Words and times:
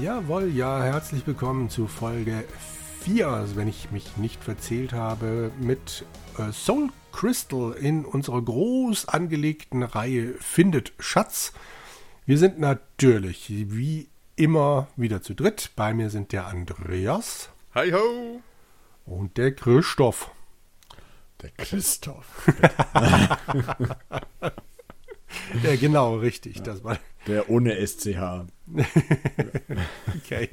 Jawohl, 0.00 0.52
ja, 0.54 0.80
herzlich 0.80 1.26
willkommen 1.26 1.70
zu 1.70 1.88
Folge 1.88 2.44
4, 3.00 3.26
also 3.26 3.56
wenn 3.56 3.66
ich 3.66 3.90
mich 3.90 4.16
nicht 4.16 4.44
verzählt 4.44 4.92
habe, 4.92 5.50
mit 5.58 6.04
äh, 6.38 6.52
Soul 6.52 6.90
Crystal 7.10 7.72
in 7.72 8.04
unserer 8.04 8.40
groß 8.40 9.08
angelegten 9.08 9.82
Reihe 9.82 10.34
Findet 10.34 10.92
Schatz. 11.00 11.52
Wir 12.26 12.38
sind 12.38 12.60
natürlich 12.60 13.48
wie 13.48 14.08
immer 14.36 14.86
wieder 14.94 15.20
zu 15.20 15.34
dritt. 15.34 15.72
Bei 15.74 15.92
mir 15.92 16.10
sind 16.10 16.30
der 16.30 16.46
Andreas. 16.46 17.50
Hi 17.74 17.90
ho! 17.92 18.40
Und 19.04 19.36
der 19.36 19.52
Christoph. 19.52 20.30
Der 21.42 21.50
Christoph. 21.50 22.46
ja, 25.62 25.76
genau, 25.76 26.16
richtig. 26.16 26.62
Das 26.62 26.84
war 26.84 26.98
der 27.26 27.50
ohne 27.50 27.74
SCH. 27.86 28.46
okay. 30.16 30.50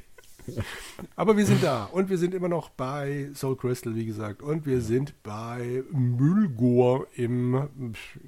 Aber 1.16 1.36
wir 1.36 1.44
sind 1.44 1.62
da 1.62 1.84
und 1.84 2.08
wir 2.08 2.18
sind 2.18 2.34
immer 2.34 2.48
noch 2.48 2.68
bei 2.68 3.30
Soul 3.34 3.56
Crystal, 3.56 3.94
wie 3.94 4.06
gesagt. 4.06 4.42
Und 4.42 4.64
wir 4.64 4.80
sind 4.80 5.14
bei 5.22 5.82
Müllgor 5.90 7.06
im 7.14 7.68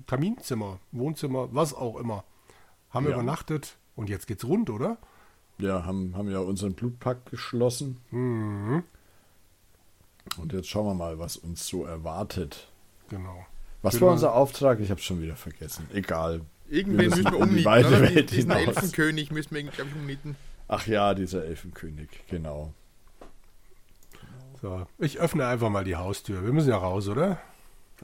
Kaminzimmer, 0.07 0.81
Wohnzimmer, 0.91 1.49
was 1.53 1.75
auch 1.75 1.97
immer. 1.97 2.25
Haben 2.91 3.07
wir 3.07 3.11
ja. 3.11 3.17
übernachtet 3.19 3.77
und 3.95 4.09
jetzt 4.09 4.27
geht's 4.27 4.45
rund, 4.45 4.71
oder? 4.71 4.99
Ja, 5.59 5.85
haben, 5.85 6.17
haben 6.17 6.31
ja 6.31 6.39
unseren 6.39 6.75
Blutpakt 6.75 7.31
geschlossen. 7.31 7.99
Mhm. 8.11 8.83
Und 10.37 10.53
jetzt 10.53 10.69
schauen 10.69 10.87
wir 10.87 10.95
mal, 10.95 11.19
was 11.19 11.37
uns 11.37 11.67
so 11.67 11.85
erwartet. 11.85 12.69
Genau. 13.09 13.47
Was 13.83 13.95
genau. 13.95 14.07
war 14.07 14.13
unser 14.13 14.35
Auftrag? 14.35 14.81
Ich 14.81 14.91
habe 14.91 15.01
schon 15.01 15.23
wieder 15.23 15.37
vergessen. 15.37 15.89
Egal. 15.93 16.41
Irgendwen 16.69 17.09
müssen 17.09 17.25
wir 17.25 17.39
umnieten, 17.39 17.63
die 17.63 17.87
oder? 17.87 18.01
Welt 18.03 18.31
Diesen 18.31 18.53
hinaus. 18.53 18.77
Elfenkönig 18.77 19.31
müssen 19.31 19.55
wir 19.55 19.61
irgendwie 19.61 19.99
umnieten. 19.99 20.37
Ach 20.69 20.87
ja, 20.87 21.15
dieser 21.15 21.45
Elfenkönig, 21.45 22.09
genau. 22.29 22.75
So, 24.61 24.87
ich 24.99 25.19
öffne 25.19 25.47
einfach 25.47 25.71
mal 25.71 25.85
die 25.85 25.97
Haustür. 25.97 26.45
Wir 26.45 26.53
müssen 26.53 26.69
ja 26.69 26.77
raus, 26.77 27.09
oder? 27.09 27.39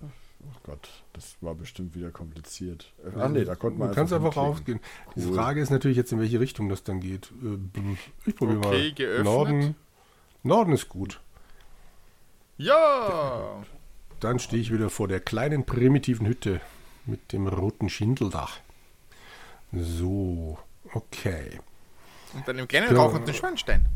Oh 0.01 0.61
Gott, 0.63 0.89
das 1.13 1.37
war 1.41 1.55
bestimmt 1.55 1.95
wieder 1.95 2.11
kompliziert. 2.11 2.93
Ach 3.19 3.29
nee, 3.29 3.45
da 3.45 3.55
konnte 3.55 3.79
man. 3.79 3.89
Du 3.89 3.95
kannst 3.95 4.13
einfach 4.13 4.37
rausgehen. 4.37 4.79
Cool. 5.09 5.13
Die 5.17 5.35
Frage 5.35 5.61
ist 5.61 5.71
natürlich 5.71 5.97
jetzt, 5.97 6.13
in 6.13 6.21
welche 6.21 6.39
Richtung 6.39 6.69
das 6.69 6.85
dann 6.85 7.01
geht. 7.01 7.33
Äh, 7.43 7.59
ich 8.27 8.37
probiere 8.37 8.59
okay, 8.59 8.69
mal. 8.69 8.93
Geöffnet. 8.93 9.25
Norden. 9.25 9.77
Norden 10.43 10.73
ist 10.73 10.89
gut. 10.89 11.21
Ja! 12.59 13.65
Dann 14.21 14.39
stehe 14.39 14.63
ich 14.63 14.73
wieder 14.73 14.91
vor 14.91 15.09
der 15.09 15.21
kleinen 15.21 15.65
primitiven 15.65 16.27
Hütte 16.27 16.61
mit 17.07 17.33
dem 17.33 17.47
roten 17.47 17.89
Schindeldach. 17.89 18.59
So, 19.73 20.59
okay. 20.93 21.61
Und 22.33 22.49
dann 22.49 22.59
im 22.59 22.69
kleinen 22.69 22.97
Rauch 22.97 23.15
und 23.15 23.27
den 23.27 23.35
Schornstein. 23.35 23.87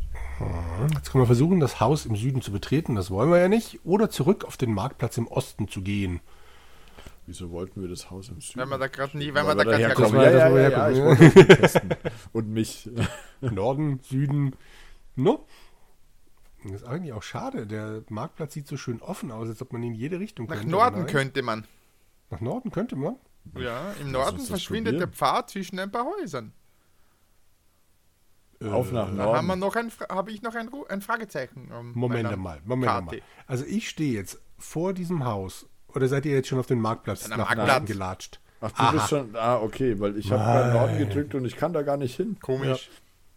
Jetzt 0.95 1.11
können 1.11 1.23
wir 1.23 1.27
versuchen, 1.27 1.59
das 1.61 1.81
Haus 1.81 2.07
im 2.07 2.15
Süden 2.15 2.43
zu 2.43 2.53
betreten, 2.53 2.95
das 2.95 3.11
wollen 3.11 3.31
wir 3.31 3.39
ja 3.39 3.49
nicht, 3.49 3.81
oder 3.85 4.09
zurück 4.11 4.45
auf 4.45 4.57
den 4.57 4.73
Marktplatz 4.73 5.19
im 5.19 5.27
Osten 5.27 5.67
zu 5.69 5.83
gehen. 5.83 6.21
Wieso 7.27 7.51
wollten 7.51 7.83
wir 7.83 7.89
das 7.89 8.11
Haus 8.11 8.29
im 8.29 8.41
Süden? 8.41 8.61
Wenn 8.61 8.69
wir 8.69 8.79
da 8.79 8.87
gerade 8.87 9.19
nie, 9.19 9.35
wenn 9.35 9.47
wir 9.47 9.55
da 9.55 9.65
gerade 9.65 9.79
herkommen. 9.79 10.21
Ja, 10.21 10.31
ja, 10.31 10.49
ja, 10.49 10.71
ja, 10.71 10.91
ich 10.91 10.99
wollte 10.99 11.47
testen. 11.47 11.91
Und 12.33 12.49
mich. 12.49 12.89
Norden, 13.41 14.01
Süden, 14.03 14.55
no? 15.17 15.45
Das 16.65 16.83
ist 16.83 16.85
eigentlich 16.85 17.13
auch 17.13 17.23
schade. 17.23 17.67
Der 17.67 18.03
Marktplatz 18.09 18.55
sieht 18.55 18.67
so 18.67 18.77
schön 18.77 19.01
offen 19.01 19.31
aus, 19.31 19.49
als 19.49 19.63
ob 19.63 19.73
man 19.73 19.83
in 19.83 19.95
jede 19.95 20.19
Richtung 20.19 20.47
Nach 20.47 20.57
könnte. 20.57 20.71
Nach 20.71 20.91
Norden 20.91 21.07
könnte 21.07 21.43
man. 21.43 21.65
Nach 22.31 22.41
Norden 22.41 22.71
könnte 22.71 22.97
man? 22.97 23.17
Ja, 23.57 23.93
im 24.01 24.11
Norden 24.11 24.41
verschwindet 24.41 25.01
der 25.01 25.09
Pfad 25.09 25.51
zwischen 25.51 25.79
ein 25.79 25.91
paar 25.91 26.05
Häusern. 26.05 26.53
Äh, 28.61 28.69
Auf 28.69 28.93
nach 28.93 29.07
Norden. 29.07 29.17
Da 29.17 29.37
haben 29.37 29.47
wir 29.47 29.57
noch 29.57 29.77
ein, 29.77 29.91
habe 30.11 30.31
ich 30.31 30.43
noch 30.43 30.55
ein, 30.55 30.71
ein 30.89 31.01
Fragezeichen. 31.01 31.71
Moment 31.95 32.37
mal, 32.37 32.61
Moment 32.65 32.91
Karte. 32.91 33.05
mal. 33.05 33.23
Also 33.47 33.65
ich 33.65 33.89
stehe 33.89 34.13
jetzt 34.13 34.41
vor 34.59 34.93
diesem 34.93 35.25
Haus. 35.25 35.67
Oder 35.95 36.09
seid 36.09 36.27
ihr 36.27 36.33
jetzt 36.33 36.49
schon 36.49 36.59
auf 36.59 36.67
den 36.67 36.81
Marktplatz 36.81 37.29
nach 37.29 37.55
Norden 37.55 37.87
gelatscht? 37.87 38.41
Ach, 38.61 38.73
du 38.73 38.83
Aha. 38.83 38.93
bist 38.93 39.09
schon. 39.09 39.37
Ah, 39.37 39.57
okay, 39.57 39.99
weil 40.01 40.17
ich 40.17 40.31
habe 40.33 40.43
bei 40.43 40.73
Norden 40.73 40.99
gedrückt 40.99 41.35
und 41.35 41.45
ich 41.45 41.57
kann 41.57 41.73
da 41.73 41.83
gar 41.83 41.97
nicht 41.97 42.17
hin. 42.17 42.37
Komisch. 42.41 42.91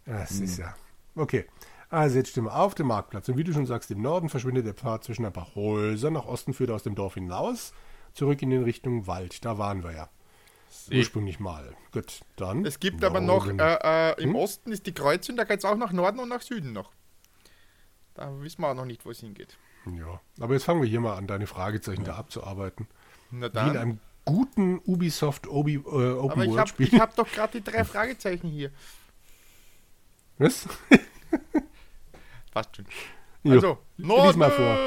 Ja. 0.04 0.18
Das 0.18 0.30
hm. 0.30 0.44
ist 0.44 0.58
ja. 0.58 0.74
Okay. 1.14 1.46
Also 1.92 2.16
jetzt 2.16 2.30
stehen 2.30 2.44
wir 2.44 2.56
auf 2.56 2.74
dem 2.74 2.86
Marktplatz. 2.86 3.28
Und 3.28 3.36
wie 3.36 3.44
du 3.44 3.52
schon 3.52 3.66
sagst, 3.66 3.90
im 3.90 4.00
Norden 4.00 4.30
verschwindet 4.30 4.64
der 4.64 4.72
Pfad 4.72 5.04
zwischen 5.04 5.26
ein 5.26 5.32
paar 5.32 5.54
Häusern. 5.54 6.14
Nach 6.14 6.24
Osten 6.24 6.54
führt 6.54 6.70
er 6.70 6.76
aus 6.76 6.84
dem 6.84 6.94
Dorf 6.94 7.14
hinaus. 7.14 7.74
Zurück 8.14 8.40
in 8.40 8.48
den 8.48 8.62
Richtung 8.62 9.06
Wald. 9.06 9.44
Da 9.44 9.58
waren 9.58 9.84
wir 9.84 9.92
ja. 9.92 10.08
See. 10.70 10.96
Ursprünglich 10.96 11.38
mal. 11.38 11.76
Gut, 11.92 12.22
dann. 12.36 12.64
Es 12.64 12.80
gibt 12.80 13.04
aber 13.04 13.20
noch, 13.20 13.46
äh, 13.46 13.52
äh, 13.52 14.22
im 14.22 14.30
hm? 14.30 14.36
Osten 14.36 14.72
ist 14.72 14.86
die 14.86 14.94
Kreuzung, 14.94 15.36
da 15.36 15.44
geht 15.44 15.58
es 15.58 15.66
auch 15.66 15.76
nach 15.76 15.92
Norden 15.92 16.18
und 16.18 16.30
nach 16.30 16.40
Süden 16.40 16.72
noch. 16.72 16.92
Da 18.14 18.40
wissen 18.40 18.62
wir 18.62 18.68
auch 18.68 18.74
noch 18.74 18.86
nicht, 18.86 19.04
wo 19.04 19.10
es 19.10 19.20
hingeht. 19.20 19.58
Ja, 19.84 20.18
aber 20.40 20.54
jetzt 20.54 20.64
fangen 20.64 20.80
wir 20.80 20.88
hier 20.88 21.00
mal 21.00 21.18
an, 21.18 21.26
deine 21.26 21.46
Fragezeichen 21.46 22.06
ja. 22.06 22.12
da 22.12 22.16
abzuarbeiten. 22.16 22.88
Na 23.30 23.50
dann. 23.50 23.66
Wie 23.66 23.70
in 23.70 23.76
einem 23.76 24.00
guten 24.24 24.80
Ubisoft 24.86 25.46
Obi, 25.46 25.74
äh, 25.74 25.78
Open 25.78 26.40
aber 26.40 26.46
World 26.46 26.68
Spiel. 26.70 26.88
Ich 26.88 26.98
habe 26.98 27.12
doch 27.14 27.30
gerade 27.30 27.60
die 27.60 27.70
drei 27.70 27.84
Fragezeichen 27.84 28.48
hier. 28.48 28.70
Was? 30.38 30.66
Passt 32.52 32.76
schon. 32.76 32.86
Also, 33.44 33.78
Norden! 33.96 34.26
Lies 34.28 34.36
mal 34.36 34.50
vor. 34.50 34.78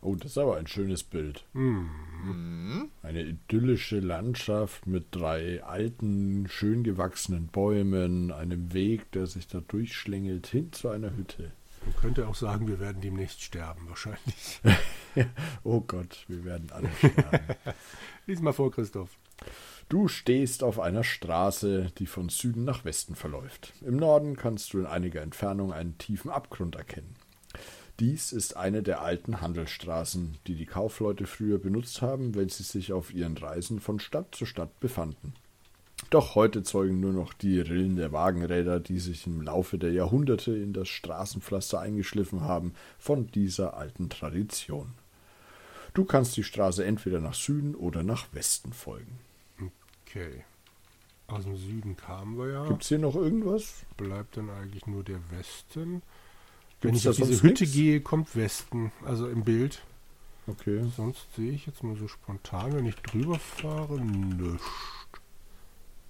Oh, 0.00 0.14
das 0.14 0.30
ist 0.30 0.38
aber 0.38 0.56
ein 0.56 0.66
schönes 0.66 1.02
Bild. 1.02 1.44
Mhm. 1.52 2.90
Eine 3.02 3.22
idyllische 3.22 3.98
Landschaft 3.98 4.86
mit 4.86 5.06
drei 5.10 5.62
alten, 5.64 6.46
schön 6.48 6.84
gewachsenen 6.84 7.48
Bäumen, 7.48 8.30
einem 8.30 8.72
Weg, 8.72 9.10
der 9.12 9.26
sich 9.26 9.48
da 9.48 9.60
durchschlängelt 9.60 10.46
hin 10.46 10.72
zu 10.72 10.88
einer 10.88 11.16
Hütte. 11.16 11.52
Man 11.84 11.96
könnte 11.96 12.28
auch 12.28 12.34
sagen, 12.34 12.68
wir 12.68 12.80
werden 12.80 13.00
demnächst 13.00 13.42
sterben, 13.42 13.88
wahrscheinlich. 13.88 14.60
oh 15.64 15.80
Gott, 15.80 16.24
wir 16.28 16.44
werden 16.44 16.70
alle 16.70 16.90
sterben. 16.98 17.54
Lies 18.26 18.40
mal 18.40 18.52
vor, 18.52 18.70
Christoph. 18.70 19.10
Du 19.88 20.06
stehst 20.06 20.62
auf 20.62 20.78
einer 20.78 21.02
Straße, 21.02 21.90
die 21.96 22.06
von 22.06 22.28
Süden 22.28 22.64
nach 22.64 22.84
Westen 22.84 23.14
verläuft. 23.14 23.72
Im 23.80 23.96
Norden 23.96 24.36
kannst 24.36 24.74
du 24.74 24.80
in 24.80 24.86
einiger 24.86 25.22
Entfernung 25.22 25.72
einen 25.72 25.96
tiefen 25.96 26.30
Abgrund 26.30 26.76
erkennen. 26.76 27.16
Dies 27.98 28.32
ist 28.32 28.54
eine 28.54 28.82
der 28.82 29.00
alten 29.00 29.40
Handelsstraßen, 29.40 30.36
die 30.46 30.56
die 30.56 30.66
Kaufleute 30.66 31.26
früher 31.26 31.58
benutzt 31.58 32.02
haben, 32.02 32.34
wenn 32.34 32.50
sie 32.50 32.64
sich 32.64 32.92
auf 32.92 33.14
ihren 33.14 33.36
Reisen 33.38 33.80
von 33.80 33.98
Stadt 33.98 34.34
zu 34.34 34.44
Stadt 34.44 34.78
befanden. 34.78 35.32
Doch 36.10 36.34
heute 36.34 36.62
zeugen 36.62 37.00
nur 37.00 37.12
noch 37.12 37.32
die 37.32 37.58
Rillen 37.58 37.96
der 37.96 38.12
Wagenräder, 38.12 38.80
die 38.80 38.98
sich 38.98 39.26
im 39.26 39.40
Laufe 39.40 39.78
der 39.78 39.92
Jahrhunderte 39.92 40.54
in 40.54 40.72
das 40.72 40.88
Straßenpflaster 40.88 41.80
eingeschliffen 41.80 42.42
haben, 42.42 42.74
von 42.98 43.26
dieser 43.28 43.76
alten 43.76 44.10
Tradition. 44.10 44.92
Du 45.94 46.04
kannst 46.04 46.36
die 46.36 46.44
Straße 46.44 46.84
entweder 46.84 47.20
nach 47.20 47.34
Süden 47.34 47.74
oder 47.74 48.02
nach 48.02 48.26
Westen 48.32 48.72
folgen. 48.72 49.18
Okay. 50.08 50.44
Aus 51.26 51.44
dem 51.44 51.56
Süden 51.56 51.96
kamen 51.96 52.38
wir 52.38 52.52
ja. 52.52 52.66
Gibt 52.66 52.82
es 52.82 52.88
hier 52.88 52.98
noch 52.98 53.14
irgendwas? 53.14 53.84
Bleibt 53.98 54.38
dann 54.38 54.48
eigentlich 54.48 54.86
nur 54.86 55.04
der 55.04 55.20
Westen. 55.30 56.02
Wenn 56.80 56.94
ich 56.94 57.06
auf 57.08 57.16
diese 57.16 57.42
Hütte 57.42 57.64
nix? 57.64 57.74
gehe, 57.74 58.00
kommt 58.00 58.34
Westen, 58.34 58.92
also 59.04 59.28
im 59.28 59.44
Bild. 59.44 59.82
Okay. 60.46 60.90
Sonst 60.96 61.26
sehe 61.36 61.52
ich 61.52 61.66
jetzt 61.66 61.82
mal 61.82 61.96
so 61.96 62.08
spontan, 62.08 62.74
wenn 62.74 62.86
ich 62.86 62.94
drüber 62.96 63.38
fahre, 63.38 64.00
nichts. 64.00 64.64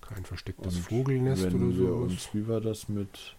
Kein 0.00 0.25
verstecktes 0.25 0.76
Und 0.76 0.82
Vogelnest 0.82 1.47
oder 1.47 1.58
so. 1.58 1.78
Wir 1.78 1.94
uns, 1.94 2.28
wie 2.32 2.47
war 2.47 2.60
das 2.60 2.88
mit 2.88 3.34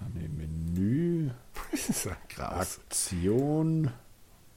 ah, 0.00 0.04
nee, 0.14 0.28
Menü? 0.28 1.30
das 1.72 1.88
ist 1.88 2.04
ja 2.04 2.16
krass. 2.28 2.78
Aktion. 2.78 3.90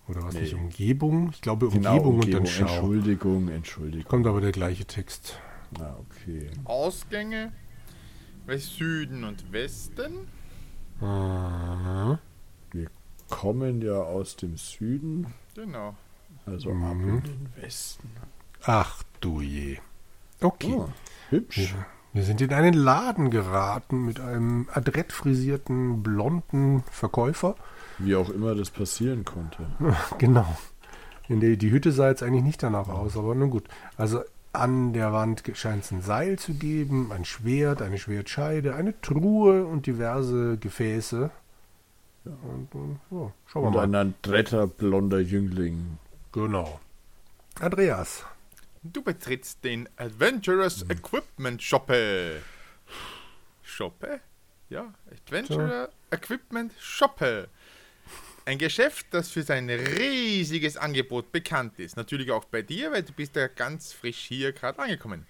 Oder 0.10 0.24
was 0.24 0.34
nee. 0.34 0.42
nicht? 0.42 0.56
Umgebung? 0.56 1.30
Ich 1.32 1.42
glaube 1.42 1.68
Umgebung, 1.68 1.94
genau, 1.94 2.10
Umgebung 2.10 2.20
und 2.20 2.34
dann 2.34 2.48
Schau. 2.48 2.66
Entschuldigung, 2.66 3.48
Entschuldigung. 3.50 4.10
Kommt 4.10 4.28
aber 4.28 4.42
der 4.42 4.52
gleiche 4.52 4.86
Text. 4.86 5.40
Ah, 5.80 5.96
okay. 6.00 6.50
Ausgänge 6.66 7.52
Süden 8.58 9.24
und 9.24 9.52
Westen. 9.52 10.28
Aha. 11.02 12.20
Wir 12.72 12.88
kommen 13.30 13.82
ja 13.82 13.94
aus 13.94 14.36
dem 14.36 14.58
Süden. 14.58 15.28
Genau. 15.54 15.96
Also 16.46 16.74
mhm. 16.74 16.84
ab 16.84 16.94
in 16.94 17.22
den 17.22 17.50
Westen. 17.62 18.10
Ach 18.64 19.04
du 19.22 19.42
je. 19.42 19.78
Okay. 20.42 20.74
Oh, 20.76 20.90
hübsch. 21.30 21.58
Wir, 21.58 21.86
wir, 22.14 22.24
sind 22.24 22.42
in 22.42 22.54
einen 22.54 22.74
Laden 22.74 23.30
geraten 23.30 24.06
mit 24.06 24.20
einem 24.20 24.68
adrett 24.74 25.12
frisierten, 25.12 26.02
blonden 26.02 26.84
Verkäufer. 26.90 27.56
Wie 28.00 28.16
auch 28.16 28.30
immer 28.30 28.56
das 28.56 28.70
passieren 28.70 29.26
konnte. 29.26 29.68
Genau. 30.18 30.58
In 31.28 31.42
der, 31.42 31.58
die 31.58 31.70
Hütte 31.70 31.92
sah 31.92 32.10
jetzt 32.10 32.24
eigentlich 32.24 32.44
nicht 32.44 32.64
danach 32.64 32.88
aus, 32.88 33.16
aber 33.16 33.36
nun 33.36 33.52
gut. 33.52 33.68
Also 33.98 34.24
an 34.52 34.94
der 34.94 35.14
Wand 35.14 35.44
scheint 35.54 35.84
es 35.84 35.92
ein 35.92 36.02
Seil 36.02 36.40
zu 36.40 36.56
geben, 36.56 37.12
ein 37.12 37.24
Schwert, 37.24 37.84
eine 37.84 38.00
Schwertscheide, 38.00 38.74
eine 38.74 39.00
Truhe 39.02 39.66
und 39.66 39.86
diverse 39.86 40.58
Gefäße. 40.58 41.30
Ja. 42.26 42.32
Und, 42.32 42.74
und 42.74 43.00
so, 43.12 43.32
schauen 43.46 43.64
wir 43.64 43.68
und 43.68 43.76
mal. 43.76 43.84
ein 43.84 43.96
adretter 43.96 44.66
blonder 44.66 45.20
Jüngling. 45.20 46.00
Genau. 46.32 46.80
Andreas. 47.60 48.26
Du 48.82 49.04
betrittst 49.04 49.64
den 49.64 49.88
Adventurous 49.98 50.82
hm. 50.82 50.92
Equipment 50.92 51.62
Shoppe. 51.62 52.38
Shoppe? 53.62 54.20
Ja, 54.70 54.94
Adventure 55.12 55.90
Equipment 56.12 56.74
Shoppe. 56.80 57.50
Ein 58.46 58.58
Geschäft, 58.58 59.08
das 59.12 59.30
für 59.30 59.44
sein 59.44 59.70
riesiges 59.70 60.78
Angebot 60.78 61.32
bekannt 61.32 61.80
ist. 61.80 61.98
Natürlich 61.98 62.32
auch 62.32 62.46
bei 62.46 62.62
dir, 62.62 62.92
weil 62.92 63.04
du 63.04 63.14
bist 63.14 63.36
ja 63.36 63.48
ganz 63.48 63.94
frisch 63.94 64.26
hier 64.28 64.52
gerade 64.54 64.80
angekommen. 64.80 65.26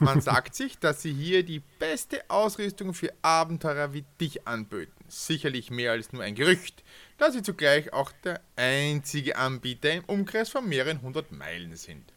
Man 0.00 0.20
sagt 0.22 0.54
sich, 0.54 0.78
dass 0.78 1.02
sie 1.02 1.12
hier 1.12 1.42
die 1.42 1.62
beste 1.78 2.28
Ausrüstung 2.28 2.94
für 2.94 3.12
Abenteurer 3.22 3.92
wie 3.92 4.04
dich 4.20 4.46
anböten. 4.46 4.92
Sicherlich 5.08 5.70
mehr 5.70 5.92
als 5.92 6.12
nur 6.12 6.22
ein 6.22 6.34
Gerücht, 6.34 6.82
da 7.16 7.30
sie 7.30 7.42
zugleich 7.42 7.92
auch 7.92 8.12
der 8.24 8.40
einzige 8.56 9.36
Anbieter 9.36 9.92
im 9.92 10.04
Umkreis 10.04 10.48
von 10.48 10.68
mehreren 10.68 11.02
hundert 11.02 11.32
Meilen 11.32 11.76
sind. 11.76 12.12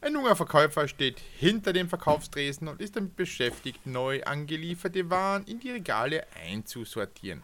Ein 0.00 0.12
junger 0.12 0.36
Verkäufer 0.36 0.86
steht 0.86 1.18
hinter 1.38 1.72
dem 1.72 1.88
Verkaufstresen 1.88 2.68
und 2.68 2.82
ist 2.82 2.94
damit 2.94 3.16
beschäftigt, 3.16 3.86
neu 3.86 4.22
angelieferte 4.24 5.08
Waren 5.08 5.44
in 5.44 5.60
die 5.60 5.70
Regale 5.70 6.26
einzusortieren. 6.44 7.42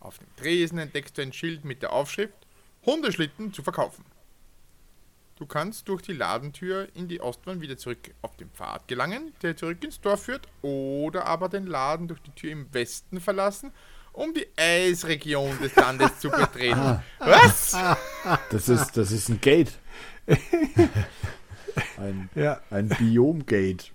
Auf 0.00 0.18
dem 0.18 0.34
Tresen 0.36 0.78
entdeckst 0.78 1.16
du 1.18 1.22
ein 1.22 1.32
Schild 1.32 1.64
mit 1.64 1.82
der 1.82 1.92
Aufschrift 1.92 2.34
Hundeschlitten 2.86 3.52
zu 3.52 3.62
verkaufen. 3.62 4.04
Du 5.36 5.46
kannst 5.46 5.88
durch 5.88 6.02
die 6.02 6.12
Ladentür 6.12 6.88
in 6.94 7.08
die 7.08 7.20
Ostwand 7.20 7.60
wieder 7.60 7.76
zurück 7.78 8.10
auf 8.20 8.36
den 8.36 8.50
Pfad 8.50 8.88
gelangen, 8.88 9.32
der 9.42 9.56
zurück 9.56 9.82
ins 9.84 10.00
Dorf 10.00 10.24
führt, 10.24 10.48
oder 10.62 11.26
aber 11.26 11.48
den 11.48 11.66
Laden 11.66 12.08
durch 12.08 12.20
die 12.20 12.32
Tür 12.32 12.52
im 12.52 12.72
Westen 12.74 13.20
verlassen, 13.20 13.72
um 14.12 14.34
die 14.34 14.46
Eisregion 14.56 15.58
des 15.60 15.74
Landes 15.76 16.18
zu 16.18 16.30
betreten. 16.30 17.02
Was? 17.18 17.76
Das 18.50 18.68
ist, 18.68 18.96
das 18.96 19.12
ist 19.12 19.28
ein 19.28 19.40
Gate. 19.40 19.72
Ein, 21.96 22.28
Ja, 22.34 22.60
ein 22.70 22.88
Biomgate. 22.88 23.92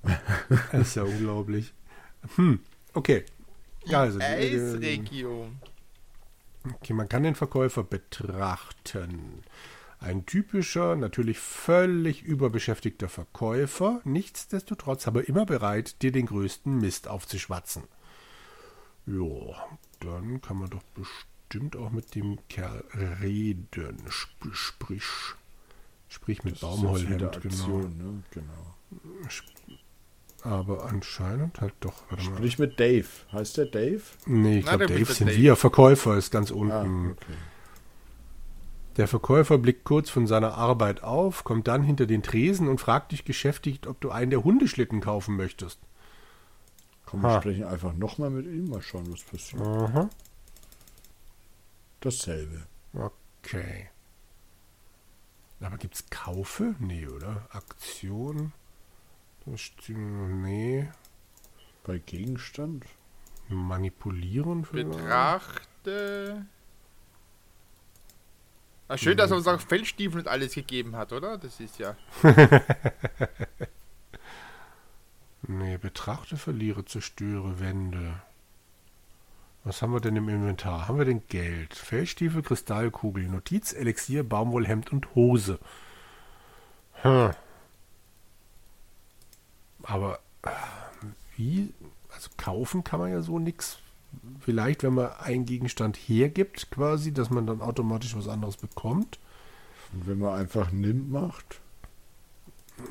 das 0.71 0.87
ist 0.87 0.95
ja 0.95 1.03
unglaublich. 1.03 1.73
Hm, 2.35 2.59
okay. 2.93 3.25
Ja, 3.85 4.01
also, 4.01 4.19
äh, 4.19 4.23
Eisregion. 4.23 5.59
Okay, 6.73 6.93
man 6.93 7.09
kann 7.09 7.23
den 7.23 7.35
Verkäufer 7.35 7.83
betrachten. 7.83 9.43
Ein 9.99 10.25
typischer, 10.25 10.95
natürlich 10.95 11.39
völlig 11.39 12.21
überbeschäftigter 12.23 13.09
Verkäufer, 13.09 14.01
nichtsdestotrotz 14.03 15.07
aber 15.07 15.27
immer 15.27 15.45
bereit, 15.45 16.01
dir 16.01 16.11
den 16.11 16.25
größten 16.25 16.79
Mist 16.79 17.07
aufzuschwatzen. 17.07 17.83
Ja, 19.05 19.67
dann 19.99 20.41
kann 20.41 20.57
man 20.57 20.69
doch 20.69 20.83
bestimmt 20.93 21.75
auch 21.75 21.91
mit 21.91 22.15
dem 22.15 22.39
Kerl 22.49 22.83
reden. 23.21 24.05
Sp 24.09 24.33
sprich, 24.51 25.05
sprich 26.07 26.43
mit 26.43 26.55
Das 26.55 26.61
Baumwollhemd, 26.61 27.41
genau. 27.41 27.77
Ne? 27.77 28.23
genau. 28.31 28.75
Aber 30.45 30.85
anscheinend 30.85 31.59
halt 31.59 31.73
doch. 31.79 32.03
Warte 32.09 32.23
mal. 32.29 32.35
Sprich 32.37 32.59
mit 32.59 32.79
Dave. 32.79 33.07
Heißt 33.31 33.57
der 33.57 33.65
Dave? 33.65 34.01
Nee, 34.27 34.59
ich 34.59 34.65
glaube, 34.65 34.85
Dave 34.85 35.11
sind 35.11 35.27
Dave. 35.27 35.37
wir. 35.37 35.55
Verkäufer 35.55 36.15
ist 36.17 36.29
ganz 36.31 36.51
Ah, 36.51 36.55
unten. 36.55 37.11
okay. 37.11 37.33
Der 38.97 39.07
Verkäufer 39.07 39.57
blickt 39.57 39.83
kurz 39.83 40.09
von 40.09 40.25
seiner 40.27 40.53
Arbeit 40.53 41.03
auf, 41.03 41.43
kommt 41.43 41.67
dann 41.67 41.83
hinter 41.83 42.05
den 42.05 42.23
Tresen 42.23 42.67
und 42.69 42.79
fragt 42.79 43.11
dich 43.11 43.25
geschäftigt, 43.25 43.87
ob 43.87 43.99
du 43.99 44.09
einen 44.11 44.29
der 44.29 44.43
Hundeschlitten 44.43 45.01
kaufen 45.01 45.35
möchtest. 45.35 45.79
Komm, 47.05 47.21
wir 47.23 47.29
Ha. 47.31 47.41
sprechen 47.41 47.65
einfach 47.65 47.93
nochmal 47.93 48.29
mit 48.29 48.45
ihm, 48.45 48.69
mal 48.69 48.81
schauen, 48.81 49.11
was 49.11 49.21
passiert. 49.23 49.61
Aha. 49.61 50.09
Dasselbe. 51.99 52.63
Okay. 52.93 53.89
Aber 55.59 55.77
gibt's 55.77 56.05
Kaufe? 56.11 56.75
Nee, 56.79 57.07
oder? 57.07 57.47
Aktion? 57.51 58.51
Das 59.45 59.61
stimmt. 59.61 60.41
Nee. 60.41 60.89
Bei 61.83 61.99
Gegenstand? 61.99 62.85
Manipulieren 63.47 64.65
vielleicht? 64.65 64.89
Betrachte. 64.89 66.45
Ah, 68.87 68.97
schön, 68.97 69.17
dass 69.17 69.31
er 69.31 69.37
uns 69.37 69.47
auch 69.47 69.59
Feldstiefel 69.59 70.21
und 70.21 70.27
alles 70.27 70.53
gegeben 70.53 70.95
hat, 70.95 71.11
oder? 71.11 71.37
Das 71.37 71.59
ist 71.59 71.79
ja. 71.79 71.95
Nee, 75.47 75.77
betrachte, 75.77 76.37
verliere, 76.37 76.85
zerstöre, 76.85 77.59
wende. 77.59 78.21
Was 79.63 79.81
haben 79.81 79.93
wir 79.93 79.99
denn 79.99 80.15
im 80.15 80.29
Inventar? 80.29 80.87
Haben 80.87 80.97
wir 80.97 81.05
denn 81.05 81.27
Geld? 81.27 81.75
Fellstiefel, 81.75 82.41
Kristallkugel, 82.41 83.27
Notiz, 83.27 83.73
Elixier, 83.73 84.23
Baumwollhemd 84.23 84.91
und 84.91 85.13
Hose. 85.15 85.59
Hm. 87.01 87.31
Aber 89.85 90.19
äh, 90.43 90.49
wie? 91.35 91.73
Also 92.09 92.29
kaufen 92.37 92.83
kann 92.83 92.99
man 92.99 93.11
ja 93.11 93.21
so 93.21 93.39
nix. 93.39 93.79
Vielleicht, 94.39 94.83
wenn 94.83 94.93
man 94.93 95.11
einen 95.13 95.45
Gegenstand 95.45 95.97
hergibt, 95.97 96.71
quasi, 96.71 97.13
dass 97.13 97.29
man 97.29 97.45
dann 97.47 97.61
automatisch 97.61 98.15
was 98.15 98.27
anderes 98.27 98.57
bekommt. 98.57 99.19
Und 99.93 100.07
wenn 100.07 100.19
man 100.19 100.39
einfach 100.39 100.71
nimmt, 100.71 101.11
macht? 101.11 101.59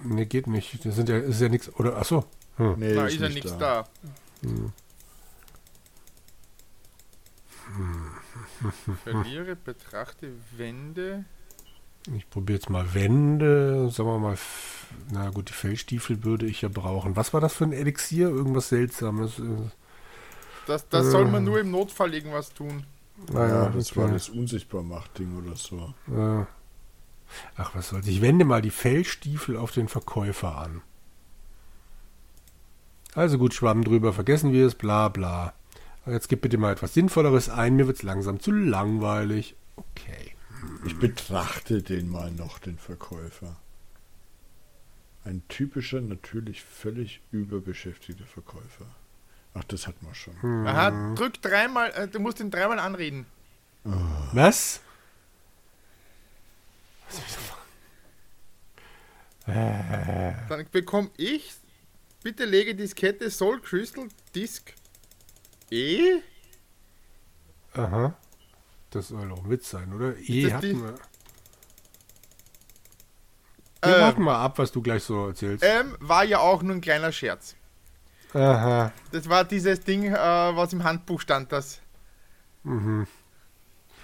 Ne, 0.02 0.26
geht 0.26 0.46
nicht. 0.46 0.85
Das 0.85 0.96
sind 0.96 1.08
ja, 1.08 1.19
ist 1.19 1.41
ja 1.41 1.49
nichts. 1.49 1.75
Oder 1.75 1.96
achso. 1.96 2.25
Hm. 2.56 2.79
Nee, 2.79 2.94
Da 2.94 3.06
ist 3.06 3.20
ja 3.20 3.29
nichts 3.29 3.56
da. 3.58 3.87
Verliere, 9.05 9.56
betrachte, 9.56 10.32
wende. 10.56 11.25
Ich 12.12 12.29
probiere 12.29 12.59
jetzt 12.59 12.69
mal 12.71 12.93
Wände, 12.95 13.89
sagen 13.91 14.09
wir 14.09 14.19
mal, 14.19 14.37
na 15.11 15.31
gut, 15.31 15.49
die 15.49 15.55
Fellstiefel 15.55 16.23
würde 16.23 16.47
ich 16.47 16.61
ja 16.62 16.69
brauchen. 16.69 17.17
Was 17.17 17.33
war 17.33 17.41
das 17.41 17.55
für 17.55 17.65
ein 17.65 17.73
Elixier? 17.73 18.29
Irgendwas 18.29 18.69
Seltsames. 18.69 19.39
äh, 19.39 19.71
Das, 20.67 20.89
das 20.89 21.06
soll 21.11 21.27
man 21.27 21.45
nur 21.45 21.61
im 21.61 21.71
Notfall 21.71 22.12
irgendwas 22.15 22.53
tun. 22.53 22.85
Naja, 23.33 23.49
Naja, 23.49 23.71
das 23.71 23.97
war 23.97 24.05
okay. 24.05 24.15
das 24.15 24.29
Unsichtbar-Macht-Ding 24.29 25.37
oder 25.39 25.56
so. 25.56 25.95
Äh, 26.15 26.45
ach, 27.56 27.75
was 27.75 27.89
soll's. 27.89 28.06
Ich 28.06 28.21
wende 28.21 28.45
mal 28.45 28.61
die 28.61 28.71
Fellstiefel 28.71 29.56
auf 29.56 29.71
den 29.73 29.89
Verkäufer 29.89 30.59
an. 30.59 30.83
Also 33.15 33.39
gut, 33.39 33.55
Schwamm 33.55 33.85
drüber, 33.85 34.12
vergessen 34.12 34.53
wir 34.53 34.67
es, 34.67 34.75
bla 34.75 35.09
bla. 35.09 35.55
Aber 36.05 36.12
Jetzt 36.15 36.29
gib 36.29 36.43
bitte 36.43 36.59
mal 36.59 36.73
etwas 36.73 36.95
Sinnvolleres 36.95 37.49
ein, 37.49 37.77
mir 37.77 37.87
wird's 37.87 38.03
langsam 38.03 38.41
zu 38.41 38.51
langweilig. 38.51 39.55
Okay. 39.77 40.33
Ich 40.87 40.99
betrachte 40.99 41.82
den 41.82 42.08
mal 42.08 42.31
noch, 42.31 42.58
den 42.58 42.79
Verkäufer. 42.79 43.56
Ein 45.24 45.43
typischer, 45.48 46.00
natürlich 46.00 46.62
völlig 46.62 47.20
überbeschäftigter 47.32 48.27
Verkäufer. 48.27 48.86
Ach, 49.55 49.65
das 49.65 49.86
hat 49.86 50.03
man 50.03 50.15
schon. 50.15 50.34
Aha, 50.67 51.15
drück 51.15 51.41
dreimal, 51.41 51.91
äh, 51.93 52.08
du 52.08 52.19
musst 52.20 52.41
ihn 52.41 52.50
dreimal 52.50 52.79
anreden. 52.79 53.24
Was? 53.84 54.81
Was 57.08 57.17
sagen? 57.34 57.55
Äh, 59.46 60.34
Dann 60.48 60.67
bekomme 60.72 61.10
ich, 61.17 61.53
bitte 62.22 62.44
lege 62.46 62.74
Diskette 62.74 63.31
Soul 63.31 63.60
Crystal 63.60 64.08
Disk 64.34 64.74
E. 65.70 66.20
aha. 67.74 68.17
Das 68.94 69.08
soll 69.08 69.29
doch 69.29 69.44
ein 69.44 69.51
Witz 69.51 69.70
sein, 69.70 69.93
oder? 69.93 70.13
Das 70.13 70.19
hatten 70.53 70.60
die- 70.63 70.82
wir. 70.82 70.94
Wir 73.82 73.94
Ähm, 73.96 74.01
warten 74.01 74.22
mal 74.22 74.43
ab, 74.43 74.58
was 74.58 74.72
du 74.72 74.81
gleich 74.81 75.03
so 75.03 75.27
erzählst. 75.29 75.63
Ähm, 75.67 75.96
war 76.01 76.24
ja 76.24 76.39
auch 76.39 76.63
nur 76.63 76.74
ein 76.74 76.81
kleiner 76.81 77.13
Scherz. 77.13 77.55
Aha. 78.32 78.93
Das 79.13 79.29
war 79.29 79.44
dieses 79.44 79.81
Ding, 79.81 80.05
äh, 80.05 80.15
was 80.17 80.72
im 80.72 80.84
Handbuch 80.84 81.20
stand, 81.20 81.53
das. 81.53 81.81
Mhm. 82.63 83.06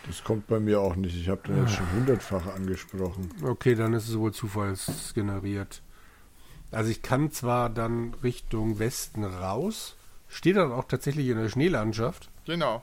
Das 0.06 0.22
kommt 0.22 0.46
bei 0.48 0.60
mir 0.60 0.80
auch 0.80 0.96
nicht. 0.96 1.16
Ich 1.16 1.28
habe 1.28 1.42
den 1.48 1.62
jetzt 1.62 1.74
schon 1.74 1.90
hundertfach 1.92 2.46
angesprochen. 2.46 3.30
Okay, 3.42 3.74
dann 3.74 3.92
ist 3.94 4.08
es 4.08 4.18
wohl 4.18 4.32
zufallsgeneriert. 4.32 5.82
Also 6.70 6.90
ich 6.90 7.02
kann 7.02 7.32
zwar 7.32 7.68
dann 7.70 8.14
Richtung 8.22 8.78
Westen 8.78 9.24
raus, 9.24 9.96
stehe 10.28 10.54
dann 10.54 10.72
auch 10.72 10.84
tatsächlich 10.84 11.28
in 11.28 11.38
der 11.38 11.48
Schneelandschaft, 11.48 12.28
Genau. 12.46 12.82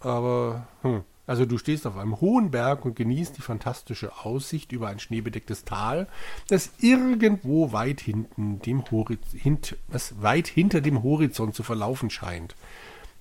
Aber 0.00 0.66
hm. 0.82 1.02
also 1.26 1.44
du 1.44 1.58
stehst 1.58 1.86
auf 1.86 1.96
einem 1.96 2.20
hohen 2.20 2.50
Berg 2.50 2.84
und 2.84 2.96
genießt 2.96 3.36
die 3.36 3.42
fantastische 3.42 4.24
Aussicht 4.24 4.72
über 4.72 4.88
ein 4.88 4.98
schneebedecktes 4.98 5.64
Tal, 5.64 6.08
das 6.48 6.70
irgendwo 6.78 7.72
weit 7.72 8.00
hinten 8.00 8.60
dem 8.60 8.90
Horiz 8.90 9.20
hint 9.32 9.76
was 9.88 10.22
weit 10.22 10.46
hinter 10.46 10.80
dem 10.80 11.02
Horizont 11.02 11.54
zu 11.54 11.62
verlaufen 11.62 12.10
scheint. 12.10 12.54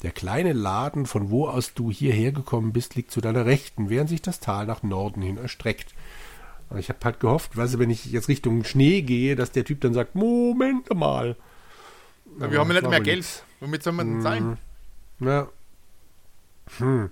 Der 0.04 0.12
kleine 0.12 0.54
Laden, 0.54 1.08
von 1.08 1.32
wo 1.32 1.48
aus 1.48 1.74
du 1.74 1.92
hierher 1.92 2.32
gekommen 2.32 2.72
bist, 2.72 2.96
liegt 2.96 3.10
zu 3.10 3.20
deiner 3.20 3.48
Rechten, 3.48 3.90
während 3.90 4.10
sich 4.10 4.22
das 4.22 4.40
Tal 4.40 4.68
nach 4.68 4.84
Norden 4.84 5.24
hin 5.24 5.38
erstreckt. 5.38 5.96
Ich 6.78 6.90
habe 6.90 7.00
halt 7.04 7.20
gehofft, 7.20 7.58
weißt 7.58 7.76
du, 7.76 7.80
wenn 7.80 7.90
ich 7.90 8.06
jetzt 8.06 8.28
Richtung 8.28 8.64
Schnee 8.64 9.02
gehe, 9.02 9.36
dass 9.36 9.52
der 9.52 9.66
Typ 9.66 9.82
dann 9.82 9.94
sagt, 9.94 10.16
Moment 10.16 10.94
mal. 10.94 11.36
Aber 12.40 12.52
wir 12.52 12.60
haben 12.60 12.68
ja 12.68 12.82
nicht 12.82 12.90
mehr 12.90 13.02
Geld. 13.02 13.44
Womit 13.60 13.84
soll 13.84 13.94
man 13.94 14.08
denn 14.08 14.22
zahlen? 14.22 14.58
Ja. 15.20 15.48
Hm. 16.78 17.10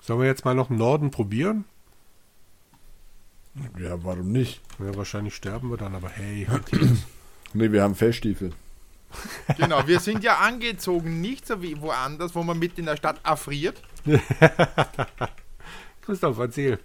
Sollen 0.00 0.20
wir 0.20 0.26
jetzt 0.26 0.44
mal 0.44 0.54
noch 0.54 0.70
im 0.70 0.76
Norden 0.76 1.10
probieren? 1.10 1.64
Ja, 3.78 4.02
warum 4.04 4.30
nicht? 4.32 4.60
Ja, 4.78 4.94
wahrscheinlich 4.96 5.34
sterben 5.34 5.70
wir 5.70 5.76
dann, 5.78 5.94
aber 5.94 6.08
hey? 6.10 6.46
Nee, 7.54 7.72
wir 7.72 7.82
haben 7.82 7.94
Fellstiefel. 7.94 8.52
Genau, 9.56 9.86
wir 9.86 10.00
sind 10.00 10.22
ja 10.24 10.38
angezogen, 10.38 11.20
nicht 11.20 11.46
so 11.46 11.62
wie 11.62 11.80
woanders, 11.80 12.34
wo 12.34 12.42
man 12.42 12.58
mit 12.58 12.78
in 12.78 12.84
der 12.86 12.96
Stadt 12.96 13.18
erfriert. 13.24 13.80
Christoph, 16.02 16.38
erzähl. 16.38 16.78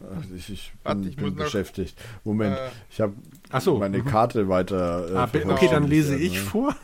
Ach, 0.00 0.22
Ich, 0.34 0.48
ich 0.50 0.70
bin, 0.72 0.78
Warte, 0.84 1.08
ich 1.08 1.16
bin 1.16 1.24
muss 1.26 1.34
noch- 1.34 1.44
beschäftigt. 1.44 1.98
Moment, 2.24 2.56
Äh, 2.56 2.70
ich 2.90 3.00
habe 3.00 3.14
so. 3.60 3.78
meine 3.78 4.02
Karte 4.02 4.48
weiter. 4.48 5.10
Äh, 5.12 5.16
Ah, 5.16 5.28
okay, 5.52 5.68
dann 5.68 5.84
lese 5.84 6.16
ich 6.16 6.34
ne? 6.34 6.38
vor. 6.40 6.76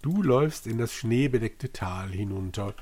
Du 0.00 0.22
läufst 0.22 0.68
in 0.68 0.78
das 0.78 0.92
schneebedeckte 0.92 1.72
Tal 1.72 2.10
hinunter. 2.10 2.72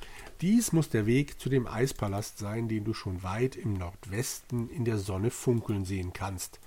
Dies 0.43 0.73
muss 0.73 0.91
der 0.91 1.07
Weg 1.07 1.41
zu 1.41 1.49
dem 1.49 1.67
Eispalast 1.67 2.39
sein, 2.39 2.69
den 2.69 2.85
du 2.85 2.93
schon 2.93 3.23
weit 3.23 3.57
im 3.57 3.73
Nordwesten 3.73 4.69
in 4.69 4.85
der 4.85 4.99
Sonne 4.99 5.31
funkeln 5.31 5.87
sehen 5.87 6.13
kannst. 6.13 6.61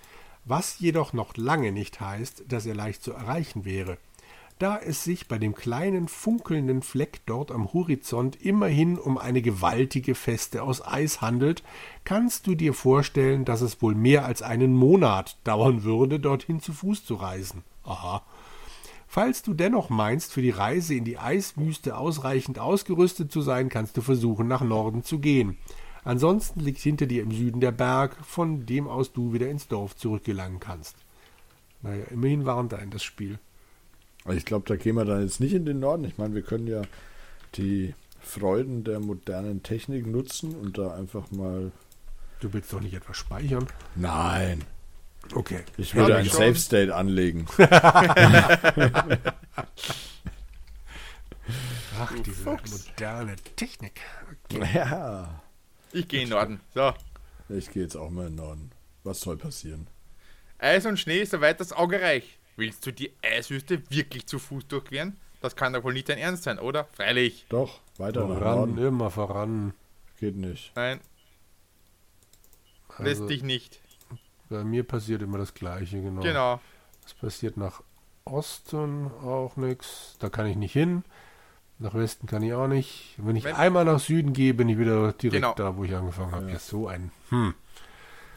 Was 0.45 0.79
jedoch 0.79 1.13
noch 1.13 1.37
lange 1.37 1.71
nicht 1.71 2.01
heißt, 2.01 2.45
dass 2.47 2.65
er 2.65 2.73
leicht 2.73 3.03
zu 3.03 3.11
erreichen 3.11 3.63
wäre. 3.63 3.99
Da 4.57 4.77
es 4.77 5.03
sich 5.03 5.27
bei 5.27 5.37
dem 5.37 5.53
kleinen 5.53 6.07
funkelnden 6.07 6.81
Fleck 6.81 7.21
dort 7.27 7.51
am 7.51 7.71
Horizont 7.71 8.41
immerhin 8.41 8.97
um 8.97 9.19
eine 9.19 9.43
gewaltige 9.43 10.15
Feste 10.15 10.63
aus 10.63 10.85
Eis 10.85 11.21
handelt, 11.21 11.63
kannst 12.03 12.47
du 12.47 12.55
dir 12.55 12.73
vorstellen, 12.73 13.45
dass 13.45 13.61
es 13.61 13.81
wohl 13.83 13.93
mehr 13.93 14.25
als 14.25 14.41
einen 14.41 14.73
Monat 14.73 15.37
dauern 15.43 15.83
würde, 15.83 16.19
dorthin 16.19 16.59
zu 16.59 16.73
Fuß 16.73 17.05
zu 17.05 17.15
reisen. 17.15 17.63
Aha. 17.83 18.23
Falls 19.11 19.41
du 19.41 19.55
dennoch 19.55 19.89
meinst, 19.89 20.33
für 20.33 20.43
die 20.43 20.51
Reise 20.51 20.93
in 20.93 21.03
die 21.03 21.17
Eiswüste 21.17 21.97
ausreichend 21.97 22.59
ausgerüstet 22.59 23.31
zu 23.31 23.41
sein, 23.41 23.67
kannst 23.67 23.97
du 23.97 24.01
versuchen, 24.01 24.47
nach 24.47 24.61
Norden 24.61 25.03
zu 25.03 25.17
gehen. 25.17 25.57
Ansonsten 26.03 26.59
liegt 26.59 26.79
hinter 26.79 27.07
dir 27.07 27.23
im 27.23 27.31
Süden 27.31 27.59
der 27.59 27.71
Berg, 27.71 28.15
von 28.23 28.67
dem 28.67 28.87
aus 28.87 29.11
du 29.11 29.33
wieder 29.33 29.49
ins 29.49 29.67
Dorf 29.67 29.95
zurückgelangen 29.95 30.59
kannst. 30.59 30.95
Naja, 31.81 32.03
immerhin 32.11 32.45
warnt 32.45 32.75
ein 32.75 32.91
das 32.91 33.01
Spiel. 33.01 33.39
Ich 34.27 34.45
glaube, 34.45 34.67
da 34.67 34.75
gehen 34.75 34.95
wir 34.95 35.05
dann 35.05 35.23
jetzt 35.23 35.39
nicht 35.39 35.55
in 35.55 35.65
den 35.65 35.79
Norden. 35.79 36.03
Ich 36.03 36.19
meine, 36.19 36.35
wir 36.35 36.43
können 36.43 36.67
ja 36.67 36.83
die 37.55 37.95
Freuden 38.21 38.83
der 38.83 38.99
modernen 38.99 39.63
Technik 39.63 40.05
nutzen 40.05 40.53
und 40.53 40.77
da 40.77 40.93
einfach 40.93 41.31
mal. 41.31 41.71
Du 42.41 42.53
willst 42.53 42.71
doch 42.71 42.79
nicht 42.79 42.93
etwas 42.93 43.17
speichern? 43.17 43.65
Nein, 43.95 44.63
Okay. 45.33 45.61
ich 45.77 45.93
würde 45.95 46.15
ein. 46.17 46.25
Safe 46.25 46.55
State 46.55 46.93
anlegen. 46.95 47.45
Ach, 51.99 52.13
diese 52.25 52.43
Fuchs. 52.43 52.87
moderne 52.89 53.35
Technik. 53.55 53.99
ja. 54.73 55.41
Ich 55.91 56.07
gehe 56.07 56.21
in 56.21 56.27
den 56.29 56.35
Norden. 56.37 56.59
So. 56.73 56.93
Ich 57.49 57.71
gehe 57.71 57.83
jetzt 57.83 57.95
auch 57.95 58.09
mal 58.09 58.27
in 58.27 58.33
den 58.35 58.43
Norden. 58.45 58.71
Was 59.03 59.21
soll 59.21 59.37
passieren? 59.37 59.87
Eis 60.59 60.85
und 60.85 60.99
Schnee, 60.99 61.23
soweit 61.25 61.59
das 61.59 61.71
Auge 61.73 61.99
reicht. 62.01 62.37
Willst 62.57 62.85
du 62.85 62.91
die 62.91 63.11
Eiswüste 63.23 63.81
wirklich 63.89 64.27
zu 64.27 64.37
Fuß 64.39 64.67
durchqueren? 64.67 65.17
Das 65.41 65.55
kann 65.55 65.73
doch 65.73 65.83
wohl 65.83 65.93
nicht 65.93 66.09
dein 66.09 66.17
Ernst 66.17 66.43
sein, 66.43 66.59
oder? 66.59 66.85
Freilich. 66.93 67.45
Doch, 67.49 67.79
weiter 67.97 68.27
nach 68.27 68.37
Voran, 68.39 68.55
Norden. 68.57 68.77
immer 68.77 69.09
voran. 69.09 69.73
Geht 70.19 70.35
nicht. 70.35 70.73
Nein, 70.75 70.99
lässt 72.97 73.21
Also, 73.21 73.27
dich 73.27 73.41
nicht. 73.41 73.79
Bei 74.49 74.63
mir 74.63 74.83
passiert 74.83 75.21
immer 75.21 75.37
das 75.37 75.53
Gleiche, 75.53 76.01
genau. 76.01 76.21
Genau. 76.21 76.59
Es 77.05 77.13
passiert 77.13 77.57
nach 77.57 77.81
Osten 78.25 79.09
auch 79.23 79.55
nichts. 79.55 80.15
Da 80.19 80.29
kann 80.29 80.45
ich 80.45 80.55
nicht 80.55 80.73
hin. 80.73 81.03
Nach 81.79 81.93
Westen 81.93 82.27
kann 82.27 82.43
ich 82.43 82.53
auch 82.53 82.67
nicht. 82.67 83.13
Wenn 83.17 83.35
ich 83.35 83.45
Wenn- 83.45 83.55
einmal 83.55 83.85
nach 83.85 83.99
Süden 83.99 84.33
gehe, 84.33 84.53
bin 84.53 84.67
ich 84.69 84.77
wieder 84.77 85.13
direkt 85.13 85.41
Genau. 85.41 85.53
da, 85.53 85.75
wo 85.77 85.83
ich 85.85 85.95
angefangen 85.95 86.31
habe. 86.33 86.47
Ja. 86.47 86.53
Ja, 86.53 86.59
so 86.59 86.87
ein. 86.87 87.11
Hm. 87.29 87.53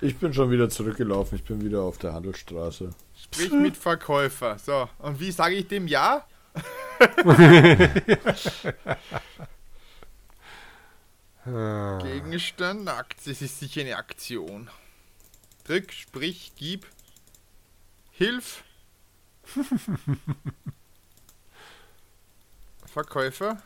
Ich 0.01 0.17
bin 0.19 0.33
schon 0.33 0.51
wieder 0.51 0.69
zurückgelaufen. 0.69 1.37
Ich 1.37 1.45
bin 1.45 1.61
wieder 1.65 1.83
auf 1.83 1.99
der 1.99 2.13
Handelsstraße. 2.13 2.91
Sprich 3.17 3.53
mit 3.53 3.77
Verkäufer. 3.77 4.59
So, 4.59 4.89
und 4.99 5.21
wie 5.21 5.31
sage 5.31 5.55
ich 5.57 5.69
dem 5.69 5.87
Ja? 5.87 6.25
Gegenstand, 12.03 12.89
Aktie, 12.89 13.33
es 13.33 13.43
ist 13.43 13.59
sicher 13.59 13.81
eine 13.81 13.97
Aktion. 13.97 14.71
Drück, 15.73 15.91
sprich, 15.91 16.53
gib, 16.57 16.87
hilf. 18.11 18.63
Verkäufer. 22.85 23.63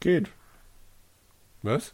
Geht. 0.00 0.28
Was? 1.62 1.92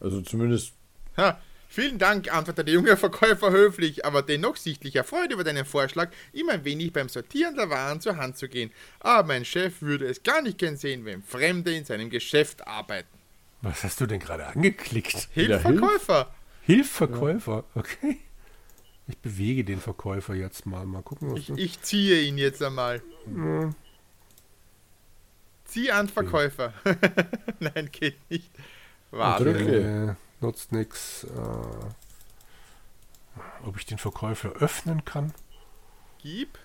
Also 0.00 0.20
zumindest. 0.22 0.72
Ha, 1.16 1.40
vielen 1.68 2.00
Dank, 2.00 2.34
antwortete 2.34 2.64
der 2.64 2.74
junge 2.74 2.96
Verkäufer 2.96 3.52
höflich, 3.52 4.04
aber 4.04 4.22
dennoch 4.22 4.56
sichtlich 4.56 4.96
erfreut 4.96 5.30
über 5.30 5.44
deinen 5.44 5.66
Vorschlag, 5.66 6.10
ihm 6.32 6.48
ein 6.48 6.64
wenig 6.64 6.92
beim 6.92 7.08
Sortieren 7.08 7.54
der 7.54 7.70
Waren 7.70 8.00
zur 8.00 8.16
Hand 8.16 8.38
zu 8.38 8.48
gehen. 8.48 8.72
Aber 8.98 9.28
mein 9.28 9.44
Chef 9.44 9.82
würde 9.82 10.06
es 10.06 10.24
gar 10.24 10.42
nicht 10.42 10.58
gern 10.58 10.76
sehen, 10.76 11.04
wenn 11.04 11.22
Fremde 11.22 11.72
in 11.76 11.84
seinem 11.84 12.10
Geschäft 12.10 12.66
arbeiten. 12.66 13.16
Was 13.62 13.84
hast 13.84 14.00
du 14.00 14.06
denn 14.06 14.18
gerade 14.18 14.48
angeklickt? 14.48 15.28
Hilf, 15.32 15.64
Wieder 15.64 15.64
Hilf? 16.66 16.90
Verkäufer! 16.90 17.64
Hilfverkäufer. 17.64 17.64
Okay. 17.74 18.20
Ich 19.08 19.18
bewege 19.18 19.64
den 19.64 19.80
Verkäufer 19.80 20.34
jetzt 20.34 20.66
mal. 20.66 20.84
Mal 20.84 21.02
gucken, 21.02 21.30
was 21.30 21.38
Ich, 21.38 21.46
du. 21.46 21.54
ich 21.56 21.80
ziehe 21.82 22.22
ihn 22.22 22.38
jetzt 22.38 22.60
einmal. 22.62 23.00
Zieh 25.64 25.92
an, 25.92 26.08
Verkäufer. 26.08 26.72
Nein, 27.60 27.88
geht 27.92 28.18
nicht. 28.30 28.50
Warte. 29.12 29.44
drücke. 29.44 30.16
Äh, 30.40 30.44
nutzt 30.44 30.72
nichts. 30.72 31.24
Äh, 31.24 31.86
ob 33.64 33.76
ich 33.76 33.86
den 33.86 33.98
Verkäufer 33.98 34.50
öffnen 34.54 35.04
kann? 35.04 35.32
Gib. 36.18 36.58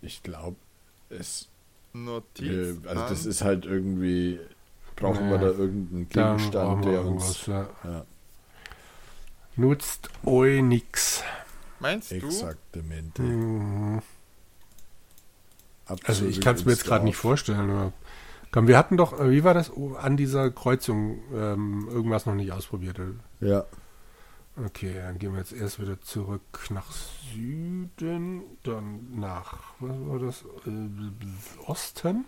Ich 0.00 0.22
glaube, 0.22 0.56
es. 1.10 1.48
Notiz. 1.92 2.42
Äh, 2.84 2.88
also 2.88 3.02
das 3.08 3.26
ist 3.26 3.42
halt 3.42 3.64
irgendwie. 3.66 4.38
Brauchen 4.96 5.26
Ja. 5.26 5.30
wir 5.32 5.38
da 5.38 5.46
irgendeinen 5.46 6.08
Gegenstand, 6.08 6.84
der 6.84 7.00
uns. 7.04 7.06
irgendwas, 7.06 7.46
ja. 7.46 7.68
Ja, 7.84 8.04
Nutzt 9.56 10.08
eu 10.24 10.62
nix. 10.62 11.22
Meinst 11.80 12.10
du? 12.10 12.16
exaktamente. 12.16 13.22
Mhm. 13.22 14.02
Also 16.04 16.26
ich 16.26 16.40
kann 16.40 16.54
es 16.56 16.64
mir 16.64 16.72
jetzt 16.72 16.84
gerade 16.84 17.04
nicht 17.04 17.16
vorstellen. 17.16 17.70
aber- 17.70 17.92
Komm, 18.50 18.66
wir 18.66 18.78
hatten 18.78 18.96
doch, 18.96 19.18
äh, 19.20 19.30
wie 19.30 19.44
war 19.44 19.54
das, 19.54 19.70
oh, 19.74 19.94
an 19.94 20.16
dieser 20.16 20.50
Kreuzung 20.50 21.18
ähm, 21.34 21.86
irgendwas 21.90 22.24
noch 22.26 22.34
nicht 22.34 22.50
ausprobiert. 22.52 22.98
Ja, 23.40 23.64
Okay, 24.64 24.94
dann 25.00 25.18
gehen 25.18 25.32
wir 25.32 25.38
jetzt 25.38 25.52
erst 25.52 25.80
wieder 25.80 26.00
zurück 26.00 26.42
nach 26.70 26.86
Süden, 27.32 28.42
dann 28.64 29.00
nach, 29.14 29.58
was 29.78 29.96
war 30.08 30.18
das, 30.18 30.44
äh, 30.66 31.66
Osten. 31.70 32.24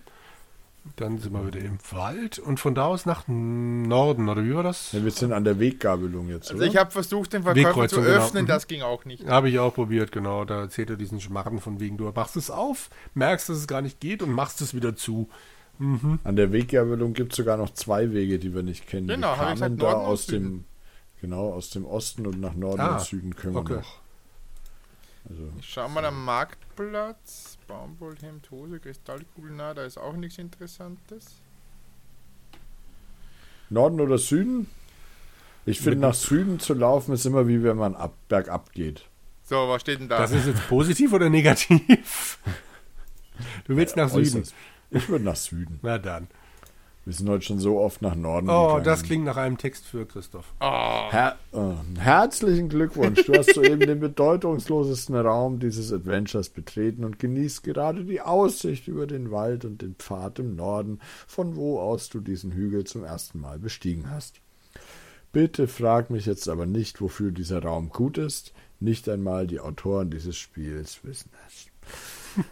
Dann 0.96 1.18
sind 1.18 1.34
wir 1.34 1.46
wieder 1.46 1.60
im 1.60 1.76
Wald 1.90 2.38
und 2.38 2.58
von 2.58 2.74
da 2.74 2.86
aus 2.86 3.04
nach 3.04 3.24
Norden, 3.28 4.30
oder 4.30 4.42
wie 4.44 4.54
war 4.54 4.62
das? 4.62 4.92
ja 4.92 5.04
wir 5.04 5.10
sind 5.10 5.32
an 5.34 5.44
der 5.44 5.60
Weggabelung 5.60 6.28
jetzt, 6.30 6.50
Also 6.50 6.62
oder? 6.62 6.70
ich 6.72 6.76
habe 6.78 6.90
versucht, 6.90 7.34
den 7.34 7.42
Verkäufer 7.42 7.88
zu 7.88 7.96
genau. 8.00 8.08
öffnen, 8.08 8.44
Mhm. 8.44 8.48
das 8.48 8.66
ging 8.66 8.80
auch 8.80 9.04
nicht. 9.04 9.26
Habe 9.26 9.50
ich 9.50 9.58
auch 9.58 9.74
probiert, 9.74 10.10
genau. 10.10 10.46
Da 10.46 10.60
erzählt 10.60 10.88
er 10.88 10.96
diesen 10.96 11.20
Schmarren 11.20 11.60
von 11.60 11.80
wegen, 11.80 11.98
du 11.98 12.10
machst 12.14 12.36
es 12.36 12.50
auf, 12.50 12.88
merkst, 13.12 13.50
dass 13.50 13.58
es 13.58 13.66
gar 13.66 13.82
nicht 13.82 14.00
geht 14.00 14.22
und 14.22 14.32
machst 14.32 14.60
es 14.62 14.72
wieder 14.72 14.96
zu. 14.96 15.28
An 15.78 16.36
der 16.36 16.52
Weggabelung 16.52 17.12
gibt 17.14 17.32
es 17.32 17.36
sogar 17.38 17.56
noch 17.56 17.70
zwei 17.74 18.12
Wege, 18.12 18.38
die 18.38 18.54
wir 18.54 18.62
nicht 18.62 18.86
kennen. 18.86 19.08
Genau, 19.08 19.28
wir 19.28 19.36
habe 19.38 19.54
ich 19.54 19.60
kamen 19.60 19.76
gesagt, 19.76 19.82
da 19.82 19.92
Norden 19.96 20.06
aus 20.06 20.26
dem, 20.26 20.64
genau, 21.20 21.52
aus 21.52 21.70
dem 21.70 21.84
Osten 21.84 22.26
und 22.26 22.40
nach 22.40 22.54
Norden 22.54 22.80
Ah, 22.80 22.94
und 22.96 23.00
Süden 23.02 23.36
können 23.36 23.56
okay. 23.56 23.70
wir 23.74 23.76
noch. 23.78 23.98
Also, 25.28 25.42
Ich 25.58 25.68
schau 25.68 25.88
mal 25.88 26.04
am 26.04 26.24
Marktplatz. 26.24 27.58
Baumwollhemd, 27.68 28.50
Hose, 28.50 28.80
Kristallkugel, 28.80 29.52
na, 29.54 29.74
da 29.74 29.84
ist 29.84 29.98
auch 29.98 30.14
nichts 30.14 30.38
Interessantes. 30.38 31.26
Norden 33.68 34.00
oder 34.00 34.18
Süden? 34.18 34.66
Ich 35.66 35.80
finde, 35.80 36.00
nach 36.00 36.14
Süden 36.14 36.58
zu 36.58 36.74
laufen 36.74 37.12
ist 37.12 37.26
immer 37.26 37.46
wie 37.46 37.62
wenn 37.62 37.76
man 37.76 37.94
ab, 37.94 38.14
bergab 38.28 38.72
geht. 38.72 39.04
So, 39.44 39.68
was 39.68 39.82
steht 39.82 40.00
denn 40.00 40.08
da? 40.08 40.18
Das 40.18 40.32
ist 40.32 40.46
jetzt 40.46 40.68
positiv 40.68 41.12
oder 41.12 41.28
negativ? 41.30 42.38
Du 43.64 43.74
willst 43.74 43.96
nach 43.96 44.10
Süden. 44.10 44.40
Äußerst. 44.40 44.54
Ich 44.90 45.08
würde 45.08 45.24
nach 45.24 45.36
Süden. 45.36 45.78
Na 45.80 45.96
dann. 45.96 46.28
Wir 47.10 47.16
sind 47.16 47.28
heute 47.28 47.44
schon 47.44 47.58
so 47.58 47.80
oft 47.80 48.02
nach 48.02 48.14
Norden 48.14 48.48
Oh, 48.48 48.66
gegangen. 48.68 48.84
das 48.84 49.02
klingt 49.02 49.24
nach 49.24 49.36
einem 49.36 49.58
Text 49.58 49.84
für 49.84 50.06
Christoph. 50.06 50.44
oh, 50.60 51.10
Her 51.10 51.36
äh, 51.52 51.98
herzlichen 51.98 52.68
Glückwunsch. 52.68 53.24
Du 53.26 53.34
hast 53.34 53.52
soeben 53.52 53.80
den 53.80 53.98
bedeutungslosesten 53.98 55.16
Raum 55.16 55.58
dieses 55.58 55.92
Adventures 55.92 56.50
betreten 56.50 57.04
und 57.04 57.18
genießt 57.18 57.64
gerade 57.64 58.04
die 58.04 58.20
Aussicht 58.20 58.86
über 58.86 59.08
den 59.08 59.32
Wald 59.32 59.64
und 59.64 59.82
den 59.82 59.96
Pfad 59.96 60.38
im 60.38 60.54
Norden, 60.54 61.00
von 61.26 61.56
wo 61.56 61.80
aus 61.80 62.10
du 62.10 62.20
diesen 62.20 62.52
Hügel 62.52 62.84
zum 62.84 63.02
ersten 63.02 63.40
Mal 63.40 63.58
bestiegen 63.58 64.08
hast. 64.08 64.40
Bitte 65.32 65.66
frag 65.66 66.10
mich 66.10 66.26
jetzt 66.26 66.48
aber 66.48 66.66
nicht, 66.66 67.00
wofür 67.00 67.32
dieser 67.32 67.60
Raum 67.60 67.88
gut 67.88 68.18
ist. 68.18 68.52
Nicht 68.78 69.08
einmal 69.08 69.48
die 69.48 69.58
Autoren 69.58 70.10
dieses 70.10 70.36
Spiels 70.36 71.00
wissen 71.02 71.30
es. 71.48 71.66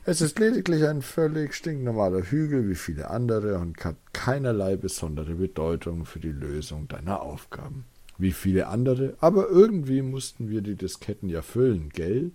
Es 0.04 0.20
ist 0.20 0.38
lediglich 0.38 0.86
ein 0.86 1.02
völlig 1.02 1.54
stinknormaler 1.54 2.22
Hügel 2.22 2.68
wie 2.68 2.74
viele 2.74 3.10
andere 3.10 3.58
und 3.58 3.84
hat 3.84 3.96
keinerlei 4.12 4.76
besondere 4.76 5.34
Bedeutung 5.34 6.04
für 6.04 6.18
die 6.20 6.32
Lösung 6.32 6.88
deiner 6.88 7.22
Aufgaben. 7.22 7.84
wie 8.18 8.32
viele 8.32 8.66
andere, 8.66 9.14
aber 9.20 9.48
irgendwie 9.48 10.02
mussten 10.02 10.50
wir 10.50 10.60
die 10.60 10.74
Disketten 10.74 11.28
ja 11.28 11.40
füllen, 11.40 11.90
gell? 11.90 12.32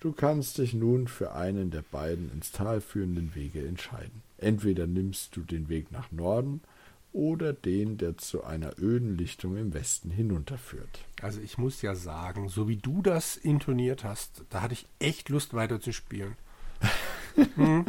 Du 0.00 0.12
kannst 0.12 0.58
dich 0.58 0.74
nun 0.74 1.08
für 1.08 1.32
einen 1.32 1.70
der 1.70 1.82
beiden 1.82 2.30
ins 2.30 2.52
Tal 2.52 2.80
führenden 2.80 3.34
Wege 3.34 3.66
entscheiden. 3.66 4.22
Entweder 4.38 4.86
nimmst 4.86 5.34
du 5.34 5.40
den 5.40 5.68
Weg 5.68 5.90
nach 5.90 6.12
Norden 6.12 6.60
oder 7.12 7.52
den, 7.52 7.96
der 7.96 8.18
zu 8.18 8.44
einer 8.44 8.78
öden 8.78 9.16
Lichtung 9.16 9.56
im 9.56 9.72
Westen 9.72 10.10
hinunterführt. 10.10 11.06
Also 11.22 11.40
ich 11.40 11.58
muss 11.58 11.80
ja 11.80 11.94
sagen, 11.94 12.48
so 12.48 12.68
wie 12.68 12.76
du 12.76 13.02
das 13.02 13.36
intoniert 13.36 14.04
hast, 14.04 14.44
da 14.50 14.60
hatte 14.60 14.74
ich 14.74 14.86
echt 14.98 15.28
Lust 15.28 15.54
weiter 15.54 15.80
zu 15.80 15.92
spielen. 15.92 16.36
Hm. 17.56 17.84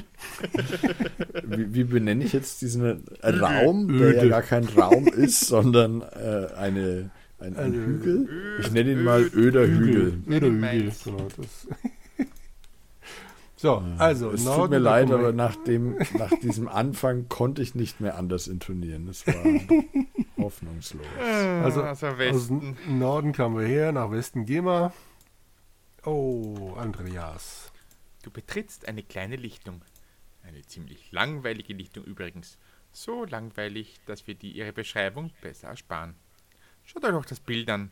wie, 1.44 1.74
wie, 1.74 1.84
benenne 1.84 2.24
ich 2.24 2.34
jetzt 2.34 2.62
diesen 2.62 3.04
Raum, 3.22 3.90
Öde. 3.90 4.14
der 4.14 4.24
ja 4.24 4.30
gar 4.30 4.42
kein 4.42 4.66
Raum 4.66 5.08
ist, 5.08 5.42
sondern 5.42 6.02
äh, 6.02 6.48
eine, 6.58 7.12
ein, 7.40 7.56
ein 7.56 7.74
Hügel? 7.74 8.30
Ich 8.60 8.72
nenne 8.72 8.92
ihn 8.92 9.04
mal 9.04 9.22
Öder 9.22 9.68
Hügel. 9.68 10.22
Öder 10.28 10.48
Hügel, 10.48 10.92
genau. 11.04 11.28
Das. 11.38 11.68
So, 13.58 13.82
also. 13.98 14.32
Es 14.32 14.44
Norden 14.44 14.62
tut 14.62 14.70
mir 14.72 14.78
leid, 14.80 15.12
aber 15.12 15.32
nach, 15.32 15.56
dem, 15.56 15.98
nach 16.18 16.30
diesem 16.42 16.68
Anfang 16.68 17.30
konnte 17.30 17.62
ich 17.62 17.74
nicht 17.74 18.00
mehr 18.00 18.16
anders 18.16 18.48
intonieren. 18.48 19.08
Das 19.08 19.26
war 19.26 19.34
hoffnungslos. 20.38 21.06
Also, 21.64 21.82
also 21.82 22.08
aus 22.08 22.52
Norden 22.88 23.32
kamen 23.32 23.58
wir 23.58 23.66
her, 23.66 23.92
nach 23.92 24.12
Westen 24.12 24.46
gehen 24.46 24.66
wir. 24.66 24.94
Oh, 26.06 26.74
Andreas. 26.78 27.72
Du 28.26 28.32
betrittst 28.32 28.88
eine 28.88 29.04
kleine 29.04 29.36
Lichtung. 29.36 29.84
Eine 30.42 30.66
ziemlich 30.66 31.12
langweilige 31.12 31.74
Lichtung 31.76 32.04
übrigens. 32.06 32.58
So 32.92 33.24
langweilig, 33.24 34.00
dass 34.08 34.26
wir 34.26 34.34
dir 34.34 34.52
ihre 34.52 34.74
Beschreibung 34.74 35.32
besser 35.42 35.68
ersparen. 35.68 36.16
Schaut 36.86 37.04
euch 37.04 37.12
doch 37.12 37.26
das 37.26 37.40
Bild 37.40 37.70
an. 37.70 37.92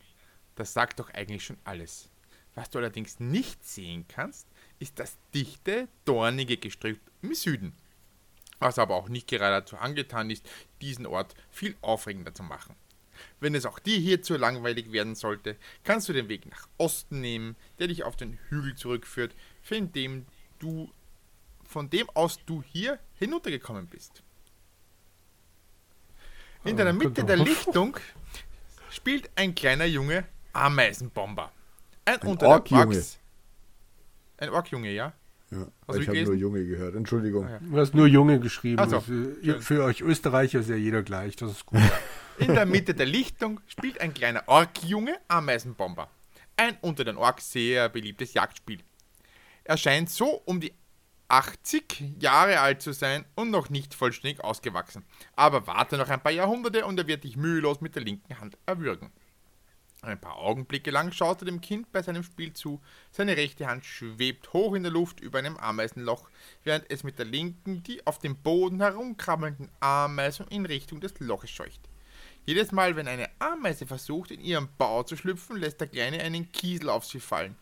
Das 0.56 0.74
sagt 0.74 1.00
doch 1.00 1.12
eigentlich 1.12 1.46
schon 1.46 1.60
alles. 1.66 2.10
Was 2.56 2.72
du 2.72 2.80
allerdings 2.80 3.20
nicht 3.20 3.64
sehen 3.64 4.08
kannst, 4.08 4.48
ist 4.80 4.98
das 4.98 5.20
dichte, 5.36 5.88
dornige 6.04 6.58
Gestrüpp 6.58 7.00
im 7.22 7.36
Süden, 7.36 7.74
was 8.58 8.80
aber 8.80 8.96
auch 8.96 9.10
nicht 9.10 9.28
gerade 9.28 9.62
dazu 9.62 9.78
angetan 9.78 10.32
ist, 10.32 10.50
diesen 10.82 11.06
Ort 11.06 11.36
viel 11.52 11.76
aufregender 11.82 12.34
zu 12.34 12.42
machen. 12.42 12.76
Wenn 13.40 13.54
es 13.54 13.68
auch 13.68 13.78
dir 13.78 13.98
hier 13.98 14.24
zu 14.24 14.38
langweilig 14.38 14.92
werden 14.92 15.14
sollte, 15.14 15.58
kannst 15.84 16.10
du 16.10 16.14
den 16.14 16.30
Weg 16.30 16.48
nach 16.48 16.68
Osten 16.78 17.22
nehmen, 17.22 17.56
der 17.78 17.88
dich 17.88 18.04
auf 18.04 18.16
den 18.16 18.40
Hügel 18.50 18.76
zurückführt, 18.76 19.36
von 19.64 19.92
dem 19.92 20.26
du 20.60 20.90
von 21.66 21.90
dem 21.90 22.08
aus 22.14 22.40
du 22.46 22.62
hier 22.62 23.00
hinuntergekommen 23.16 23.88
bist. 23.88 24.22
In 26.64 26.78
deiner 26.78 26.94
Mitte 26.94 27.24
der 27.24 27.38
Lichtung 27.38 27.98
spielt 28.92 29.32
ein 29.36 29.56
kleiner 29.56 29.86
Junge 29.86 30.26
Ameisenbomber. 30.54 31.52
Ein, 32.06 32.22
ein 32.22 32.28
unter 32.28 32.48
Ork 32.48 32.66
der 32.66 32.86
Box 32.86 33.18
ein 34.44 34.50
Ork-Junge, 34.50 34.92
ja? 34.92 35.14
Ja, 35.52 35.68
also 35.88 36.02
ich 36.02 36.08
habe 36.08 36.24
nur 36.24 36.34
Junge 36.34 36.66
gehört. 36.66 36.96
Entschuldigung. 36.96 37.46
Ah, 37.46 37.52
ja. 37.52 37.60
Du 37.62 37.78
hast 37.78 37.94
nur 37.94 38.08
Junge 38.08 38.40
geschrieben. 38.40 38.80
Also, 38.80 39.00
für, 39.00 39.62
für, 39.62 39.84
euch 39.84 40.02
Österreicher 40.02 40.60
ist 40.60 40.70
ja 40.70 40.76
jeder 40.76 41.04
gleich. 41.04 41.36
Das 41.36 41.52
ist 41.52 41.66
gut. 41.66 41.80
In 42.40 42.54
der 42.54 42.66
Mitte 42.66 42.96
der 42.96 43.06
Lichtung 43.06 43.60
spielt 43.68 44.02
ein 44.02 44.14
kleiner 44.14 44.44
Ork-Junge 44.48 45.16
Ameisenbomber. 45.28 46.10
Ein 46.58 46.78
unter 46.82 47.04
den 47.04 47.18
Orks 47.18 47.52
sehr 47.52 47.90
beliebtes 47.90 48.34
Jagdspiel. 48.34 48.80
Er 49.64 49.78
scheint 49.78 50.10
so 50.10 50.42
um 50.46 50.60
die 50.60 50.74
80 51.30 52.20
Jahre 52.20 52.60
alt 52.60 52.82
zu 52.82 52.92
sein 52.94 53.26
und 53.36 53.50
noch 53.50 53.70
nicht 53.70 53.94
vollständig 53.94 54.44
ausgewachsen. 54.44 55.06
Aber 55.36 55.66
warte 55.68 55.98
noch 55.98 56.10
ein 56.10 56.22
paar 56.22 56.32
Jahrhunderte 56.32 56.86
und 56.86 57.00
er 57.00 57.08
wird 57.08 57.24
dich 57.24 57.38
mühelos 57.38 57.82
mit 57.82 57.96
der 57.96 58.04
linken 58.04 58.40
Hand 58.40 58.58
erwürgen. 58.66 59.12
Ein 60.04 60.20
paar 60.20 60.36
Augenblicke 60.36 60.92
lang 60.92 61.14
schaut 61.14 61.42
er 61.42 61.46
dem 61.46 61.62
Kind 61.62 61.92
bei 61.94 62.02
seinem 62.02 62.24
Spiel 62.24 62.52
zu. 62.52 62.82
Seine 63.10 63.38
rechte 63.38 63.68
Hand 63.68 63.86
schwebt 63.86 64.52
hoch 64.52 64.74
in 64.74 64.84
der 64.84 64.92
Luft 64.92 65.22
über 65.22 65.40
einem 65.40 65.56
Ameisenloch, 65.56 66.30
während 66.66 66.92
es 66.92 67.06
mit 67.06 67.20
der 67.20 67.26
linken 67.26 67.84
die 67.84 68.06
auf 68.06 68.20
dem 68.20 68.36
Boden 68.36 68.82
herumkrabbelnden 68.82 69.70
Ameisen 69.80 70.46
in 70.50 70.66
Richtung 70.66 71.00
des 71.00 71.18
Loches 71.20 71.52
scheucht. 71.52 71.80
Jedes 72.46 72.74
Mal, 72.74 72.98
wenn 72.98 73.08
eine 73.08 73.30
Ameise 73.40 73.88
versucht, 73.88 74.32
in 74.32 74.42
ihren 74.42 74.68
Bau 74.78 75.04
zu 75.04 75.16
schlüpfen, 75.16 75.56
lässt 75.56 75.80
der 75.80 75.88
Kleine 75.88 76.20
einen 76.20 76.52
Kiesel 76.52 76.90
auf 76.90 77.06
sie 77.06 77.22
fallen. 77.22 77.56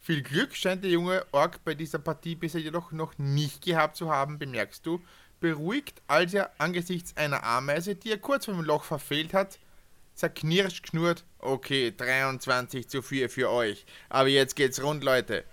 Viel 0.00 0.22
Glück 0.22 0.54
scheint 0.54 0.84
der 0.84 0.90
junge 0.90 1.26
Ork 1.32 1.62
bei 1.64 1.74
dieser 1.74 1.98
Partie 1.98 2.34
bisher 2.34 2.60
jedoch 2.60 2.92
noch 2.92 3.18
nicht 3.18 3.62
gehabt 3.62 3.96
zu 3.96 4.10
haben, 4.10 4.38
bemerkst 4.38 4.86
du, 4.86 5.02
beruhigt, 5.40 6.02
als 6.06 6.34
er 6.34 6.50
angesichts 6.58 7.16
einer 7.16 7.44
Ameise, 7.44 7.94
die 7.94 8.10
er 8.12 8.18
kurz 8.18 8.46
vor 8.46 8.54
dem 8.54 8.64
Loch 8.64 8.84
verfehlt 8.84 9.34
hat, 9.34 9.58
zerknirscht, 10.14 10.82
knurrt. 10.84 11.24
Okay, 11.38 11.94
23 11.96 12.88
zu 12.88 13.02
4 13.02 13.30
für 13.30 13.50
euch. 13.50 13.86
Aber 14.08 14.28
jetzt 14.28 14.56
geht's 14.56 14.82
rund, 14.82 15.04
Leute. 15.04 15.44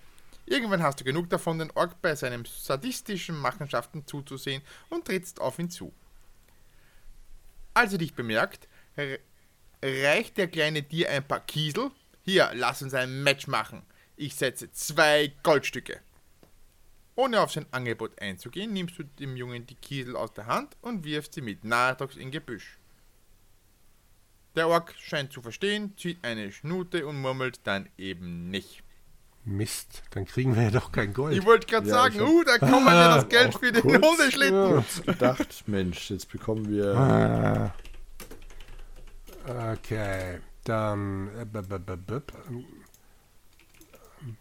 Irgendwann 0.44 0.82
hast 0.82 1.00
du 1.00 1.04
genug 1.04 1.28
davon, 1.30 1.58
den 1.58 1.70
Ork 1.72 2.00
bei 2.02 2.14
seinen 2.14 2.44
sadistischen 2.44 3.36
Machenschaften 3.36 4.06
zuzusehen 4.06 4.62
und 4.88 5.04
trittst 5.04 5.40
auf 5.40 5.58
ihn 5.58 5.70
zu. 5.70 5.92
Als 7.74 7.92
er 7.92 7.98
dich 7.98 8.14
bemerkt, 8.14 8.68
reicht 9.82 10.36
der 10.38 10.48
Kleine 10.48 10.82
dir 10.82 11.10
ein 11.10 11.26
paar 11.26 11.40
Kiesel. 11.40 11.90
Hier, 12.24 12.50
lass 12.54 12.82
uns 12.82 12.94
ein 12.94 13.22
Match 13.22 13.46
machen. 13.48 13.82
Ich 14.16 14.34
setze 14.34 14.72
zwei 14.72 15.32
Goldstücke. 15.42 16.00
Ohne 17.16 17.40
auf 17.40 17.52
sein 17.52 17.66
Angebot 17.70 18.20
einzugehen, 18.20 18.72
nimmst 18.72 18.98
du 18.98 19.04
dem 19.04 19.36
Jungen 19.36 19.66
die 19.66 19.74
Kiesel 19.74 20.16
aus 20.16 20.32
der 20.32 20.46
Hand 20.46 20.76
und 20.82 21.04
wirfst 21.04 21.34
sie 21.34 21.40
mit 21.40 21.64
Nachdruck 21.64 22.16
in 22.16 22.30
Gebüsch. 22.30 22.78
Der 24.54 24.68
Ork 24.68 24.94
scheint 24.98 25.32
zu 25.32 25.42
verstehen, 25.42 25.94
zieht 25.98 26.24
eine 26.24 26.50
Schnute 26.50 27.06
und 27.06 27.20
murmelt 27.20 27.60
dann 27.64 27.88
eben 27.98 28.50
nicht. 28.50 28.82
Mist, 29.44 30.02
dann 30.10 30.24
kriegen 30.24 30.56
wir 30.56 30.64
ja 30.64 30.70
doch 30.70 30.90
kein 30.90 31.14
Gold. 31.14 31.36
Ich 31.36 31.44
wollte 31.44 31.66
gerade 31.66 31.86
ja, 31.86 31.94
sagen, 31.94 32.20
uh, 32.20 32.42
da 32.42 32.58
kommt 32.58 32.86
ja 32.86 33.16
das 33.16 33.28
Geld 33.28 33.54
für 33.54 33.70
den 33.70 33.84
Hundeschlitten. 33.84 34.84
Ja. 35.06 35.12
gedacht, 35.12 35.64
Mensch, 35.66 36.10
jetzt 36.10 36.30
bekommen 36.32 36.68
wir. 36.68 36.94
Ah. 36.96 37.74
Okay, 39.72 40.40
dann. 40.64 41.30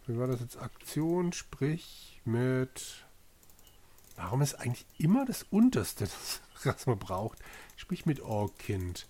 Wie 0.08 0.18
war 0.18 0.28
das 0.28 0.40
jetzt? 0.40 0.58
Aktion, 0.58 1.34
sprich 1.34 2.22
mit. 2.26 3.06
Warum 4.16 4.42
ist 4.42 4.56
eigentlich 4.56 4.86
immer 4.98 5.26
das 5.26 5.44
Unterste, 5.44 6.08
das, 6.64 6.88
man 6.88 7.00
braucht? 7.00 7.40
Sprich 7.76 8.06
mit 8.06 8.22
Orkind. 8.22 9.08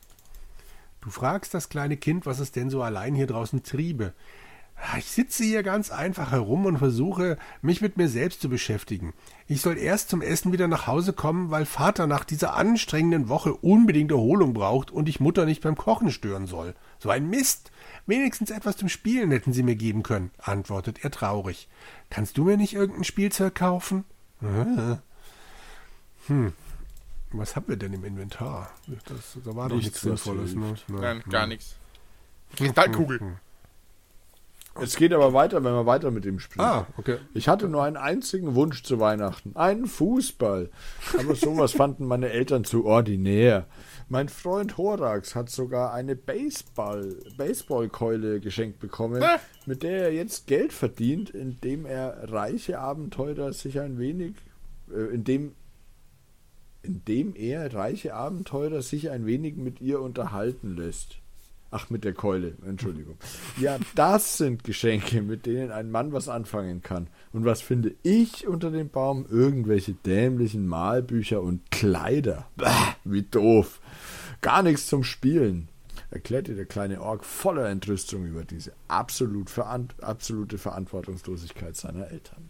Du 1.02 1.10
fragst 1.12 1.54
das 1.54 1.70
kleine 1.70 1.98
Kind, 1.98 2.26
was 2.26 2.40
es 2.40 2.52
denn 2.52 2.70
so 2.70 2.82
allein 2.82 3.14
hier 3.14 3.28
draußen 3.28 3.62
triebe. 3.62 4.14
Ich 4.98 5.06
sitze 5.06 5.44
hier 5.44 5.64
ganz 5.64 5.90
einfach 5.90 6.32
herum 6.32 6.66
und 6.66 6.80
versuche, 6.80 7.38
mich 7.62 7.82
mit 7.82 7.96
mir 7.96 8.10
selbst 8.10 8.42
zu 8.42 8.50
beschäftigen. 8.50 9.14
Ich 9.48 9.62
soll 9.62 9.78
erst 9.78 10.10
zum 10.10 10.22
Essen 10.22 10.52
wieder 10.52 10.68
nach 10.68 10.86
Hause 10.86 11.14
kommen, 11.14 11.50
weil 11.50 11.66
Vater 11.66 12.08
nach 12.08 12.26
dieser 12.26 12.56
anstrengenden 12.56 13.30
Woche 13.30 13.54
unbedingt 13.54 14.12
Erholung 14.12 14.54
braucht 14.54 14.92
und 14.92 15.08
ich 15.08 15.20
Mutter 15.20 15.46
nicht 15.46 15.62
beim 15.62 15.78
Kochen 15.78 16.12
stören 16.12 16.46
soll. 16.46 16.76
So 17.00 17.10
ein 17.10 17.30
Mist. 17.30 17.72
Wenigstens 18.08 18.52
etwas 18.52 18.78
zum 18.78 18.90
Spielen 18.90 19.32
hätten 19.32 19.52
sie 19.52 19.64
mir 19.64 19.76
geben 19.76 20.04
können, 20.04 20.32
antwortet 20.38 21.04
er 21.04 21.12
traurig. 21.12 21.68
Kannst 22.10 22.38
du 22.38 22.44
mir 22.44 22.58
nicht 22.58 22.74
irgendein 22.74 23.04
Spielzeug 23.04 23.56
kaufen? 23.56 24.06
Hm, 26.28 26.54
was 27.32 27.56
haben 27.56 27.68
wir 27.68 27.78
denn 27.78 27.94
im 27.94 28.06
Inventar? 28.06 28.72
Das, 29.06 29.38
da 29.44 29.56
war 29.56 29.70
doch 29.70 29.78
nichts 29.78 30.02
Sinnvolles. 30.02 30.54
Ne? 30.54 30.76
Nein, 30.88 31.24
gar 31.30 31.48
nichts. 31.48 31.76
Kristallkugel. 32.56 33.20
Hm, 33.20 33.28
hm, 33.28 33.34
hm. 33.34 33.40
Es 34.82 34.98
geht 34.98 35.14
aber 35.14 35.32
weiter, 35.34 35.64
wenn 35.64 35.74
wir 35.74 35.86
weiter 35.86 36.12
mit 36.12 36.26
ihm 36.26 36.40
spielen. 36.40 36.66
Ah, 36.66 36.88
okay. 36.98 37.18
Ich 37.34 37.48
hatte 37.48 37.70
nur 37.70 37.84
einen 37.84 37.96
einzigen 37.96 38.56
Wunsch 38.56 38.84
zu 38.84 39.00
Weihnachten. 39.00 39.56
Einen 39.56 39.88
Fußball. 39.88 40.70
Aber 41.18 41.36
sowas 41.36 41.72
fanden 41.72 42.06
meine 42.06 42.30
Eltern 42.30 42.66
zu 42.66 42.86
ordinär. 42.86 43.68
Mein 44.08 44.30
Freund 44.30 44.78
Horax 44.78 45.34
hat 45.34 45.50
sogar 45.50 45.94
eine 45.94 46.16
Baseball, 46.16 47.18
Baseballkeule 47.38 48.40
geschenkt 48.40 48.80
bekommen, 48.80 49.22
äh? 49.22 49.38
mit 49.66 49.82
der 49.82 50.04
er 50.04 50.14
jetzt 50.14 50.46
Geld 50.46 50.74
verdient, 50.74 51.32
indem 51.32 51.86
er 51.86 52.32
reiche 52.32 52.80
Abenteurer 52.80 53.52
sich 53.52 53.80
ein 53.80 53.98
wenig, 53.98 54.36
äh, 54.94 55.14
indem 55.14 55.54
indem 56.84 57.36
er, 57.36 57.74
reiche 57.74 58.14
Abenteurer, 58.14 58.84
sich 58.84 59.10
ein 59.10 59.26
wenig 59.26 59.56
mit 59.56 59.82
ihr 59.82 60.02
unterhalten 60.02 60.76
lässt. 60.76 61.18
Ach, 61.72 61.90
mit 61.90 62.04
der 62.04 62.14
Keule, 62.14 62.54
Entschuldigung. 62.66 63.18
Ja, 63.60 63.80
das 63.96 64.38
sind 64.38 64.64
Geschenke, 64.64 65.22
mit 65.22 65.46
denen 65.46 65.72
ein 65.72 65.90
Mann 65.90 66.14
was 66.14 66.30
anfangen 66.30 66.82
kann. 66.82 67.08
Und 67.34 67.44
was 67.44 67.62
finde 67.62 67.96
ich 68.04 68.48
unter 68.48 68.70
dem 68.70 68.90
Baum? 68.90 69.26
Irgendwelche 69.30 69.94
dämlichen 69.94 70.68
Malbücher 70.68 71.42
und 71.42 71.72
Kleider. 71.72 72.48
Bah, 72.56 72.96
wie 73.04 73.24
doof. 73.24 73.82
Gar 74.46 74.62
nichts 74.62 74.86
zum 74.86 75.04
Spielen. 75.04 75.70
Erklärte 76.12 76.54
der 76.54 76.68
kleine 76.68 77.02
Ork 77.02 77.26
voller 77.26 77.68
Entrüstung 77.68 78.28
über 78.28 78.46
diese 78.46 78.74
absolut 78.88 79.50
verant 79.50 79.96
absolute 80.04 80.60
Verantwortungslosigkeit 80.60 81.76
seiner 81.76 82.12
Eltern. 82.12 82.50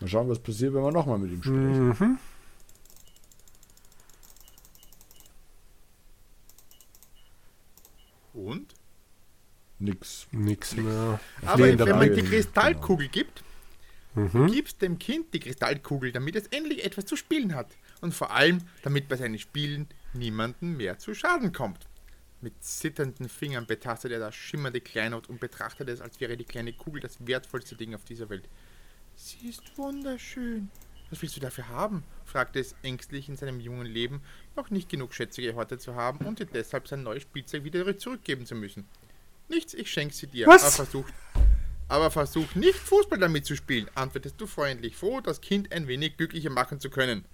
Mal 0.00 0.08
schauen, 0.08 0.30
was 0.30 0.38
passiert, 0.38 0.72
wenn 0.72 0.82
wir 0.82 0.90
nochmal 0.90 1.18
mit 1.18 1.30
ihm 1.30 1.42
sprechen. 1.42 1.88
Mhm. 1.88 2.18
nix. 9.78 10.26
Nix 10.32 10.74
mehr. 10.74 11.20
Aber 11.44 11.78
wenn 11.78 11.98
man 11.98 12.14
die 12.14 12.22
Kristallkugel 12.22 13.08
gibt, 13.08 13.44
du 14.14 14.46
gibst 14.46 14.80
dem 14.80 14.98
Kind 14.98 15.34
die 15.34 15.40
Kristallkugel, 15.40 16.12
damit 16.12 16.34
es 16.34 16.46
endlich 16.46 16.82
etwas 16.82 17.04
zu 17.04 17.14
spielen 17.14 17.54
hat. 17.54 17.68
Und 18.00 18.14
vor 18.14 18.30
allem, 18.30 18.62
damit 18.82 19.06
bei 19.06 19.16
seinen 19.16 19.38
Spielen 19.38 19.86
niemanden 20.14 20.76
mehr 20.76 20.98
zu 20.98 21.14
Schaden 21.14 21.52
kommt. 21.52 21.86
Mit 22.40 22.62
zitternden 22.62 23.28
Fingern 23.28 23.66
betastet 23.66 24.12
er 24.12 24.20
das 24.20 24.34
schimmernde 24.34 24.80
Kleinod 24.80 25.28
und 25.28 25.40
betrachtet 25.40 25.88
es, 25.88 26.00
als 26.00 26.20
wäre 26.20 26.36
die 26.36 26.44
kleine 26.44 26.72
Kugel 26.72 27.00
das 27.00 27.26
wertvollste 27.26 27.74
Ding 27.74 27.94
auf 27.94 28.04
dieser 28.04 28.30
Welt. 28.30 28.48
Sie 29.16 29.48
ist 29.48 29.76
wunderschön. 29.76 30.70
Was 31.10 31.22
willst 31.22 31.36
du 31.36 31.40
dafür 31.40 31.68
haben? 31.68 32.04
fragte 32.24 32.60
es 32.60 32.76
ängstlich 32.82 33.28
in 33.28 33.36
seinem 33.36 33.58
jungen 33.58 33.86
Leben, 33.86 34.22
noch 34.54 34.70
nicht 34.70 34.88
genug 34.88 35.14
Schätze 35.14 35.42
gehortet 35.42 35.80
zu 35.80 35.94
haben 35.94 36.26
und 36.26 36.38
dir 36.38 36.46
deshalb 36.46 36.86
sein 36.86 37.02
neues 37.02 37.22
Spielzeug 37.22 37.64
wieder 37.64 37.98
zurückgeben 37.98 38.46
zu 38.46 38.54
müssen. 38.54 38.86
Nichts, 39.48 39.74
ich 39.74 39.90
schenke 39.90 40.14
sie 40.14 40.26
dir. 40.26 40.46
Was? 40.46 40.62
Aber 40.62 40.70
versuch, 40.72 41.08
aber 41.88 42.10
versuch 42.10 42.54
nicht 42.54 42.78
Fußball 42.78 43.18
damit 43.18 43.46
zu 43.46 43.56
spielen, 43.56 43.88
antwortest 43.94 44.38
du 44.38 44.46
freundlich, 44.46 44.94
froh, 44.94 45.20
das 45.20 45.40
Kind 45.40 45.72
ein 45.72 45.88
wenig 45.88 46.18
glücklicher 46.18 46.50
machen 46.50 46.80
zu 46.80 46.90
können. 46.90 47.24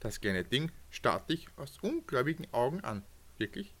Das 0.00 0.20
kleine 0.20 0.44
Ding 0.44 0.72
starrt 0.90 1.30
dich 1.30 1.46
aus 1.56 1.78
ungläubigen 1.82 2.46
Augen 2.52 2.80
an. 2.80 3.04
Wirklich? 3.38 3.74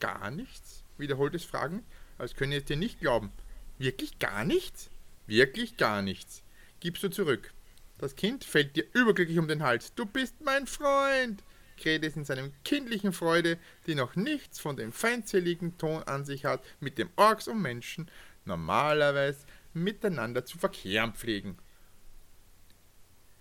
Gar 0.00 0.30
nichts? 0.30 0.82
wiederholt 0.98 1.34
es 1.34 1.44
fragend, 1.44 1.84
als 2.18 2.34
könne 2.34 2.56
es 2.56 2.64
dir 2.64 2.76
nicht 2.76 3.00
glauben. 3.00 3.30
Wirklich 3.78 4.18
gar 4.18 4.44
nichts? 4.44 4.90
Wirklich 5.26 5.76
gar 5.76 6.02
nichts. 6.02 6.42
Gibst 6.80 7.02
du 7.02 7.10
zurück. 7.10 7.52
Das 7.98 8.16
Kind 8.16 8.44
fällt 8.44 8.76
dir 8.76 8.86
überglücklich 8.92 9.38
um 9.38 9.48
den 9.48 9.62
Hals. 9.62 9.94
Du 9.94 10.06
bist 10.06 10.34
mein 10.40 10.66
Freund! 10.66 11.42
kräht 11.76 12.04
es 12.04 12.16
in 12.16 12.24
seinem 12.24 12.52
kindlichen 12.64 13.12
Freude, 13.12 13.58
die 13.86 13.94
noch 13.94 14.16
nichts 14.16 14.58
von 14.58 14.76
dem 14.76 14.92
feindseligen 14.92 15.76
Ton 15.76 16.02
an 16.04 16.24
sich 16.24 16.46
hat, 16.46 16.64
mit 16.80 16.96
dem 16.96 17.10
Orks 17.16 17.48
und 17.48 17.60
Menschen 17.60 18.10
normalerweise 18.46 19.44
miteinander 19.74 20.44
zu 20.46 20.58
verkehren 20.58 21.12
pflegen. 21.12 21.58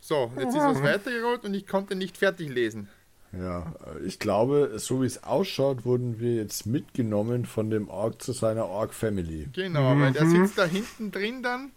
So, 0.07 0.31
jetzt 0.37 0.49
ist 0.55 0.61
was 0.61 0.83
weitergerollt 0.83 1.45
und 1.45 1.55
ich 1.55 1.65
konnte 1.65 1.95
nicht 1.95 2.15
fertig 2.15 2.49
lesen. 2.49 2.89
Ja, 3.31 3.73
äh, 3.87 4.05
ich 4.05 4.19
glaube, 4.19 4.73
so 4.75 5.01
wie 5.01 5.07
es 5.07 5.23
ausschaut, 5.23 5.83
wurden 5.83 6.19
wir 6.19 6.35
jetzt 6.35 6.67
mitgenommen 6.67 7.47
von 7.47 7.71
dem 7.71 7.89
Ork 7.89 8.21
zu 8.21 8.31
seiner 8.31 8.67
Ork-Family. 8.67 9.47
Genau, 9.51 9.97
weil 9.97 10.13
der 10.13 10.27
sitzt 10.27 10.59
da 10.59 10.65
hinten 10.65 11.09
drin 11.09 11.41
dann. 11.41 11.71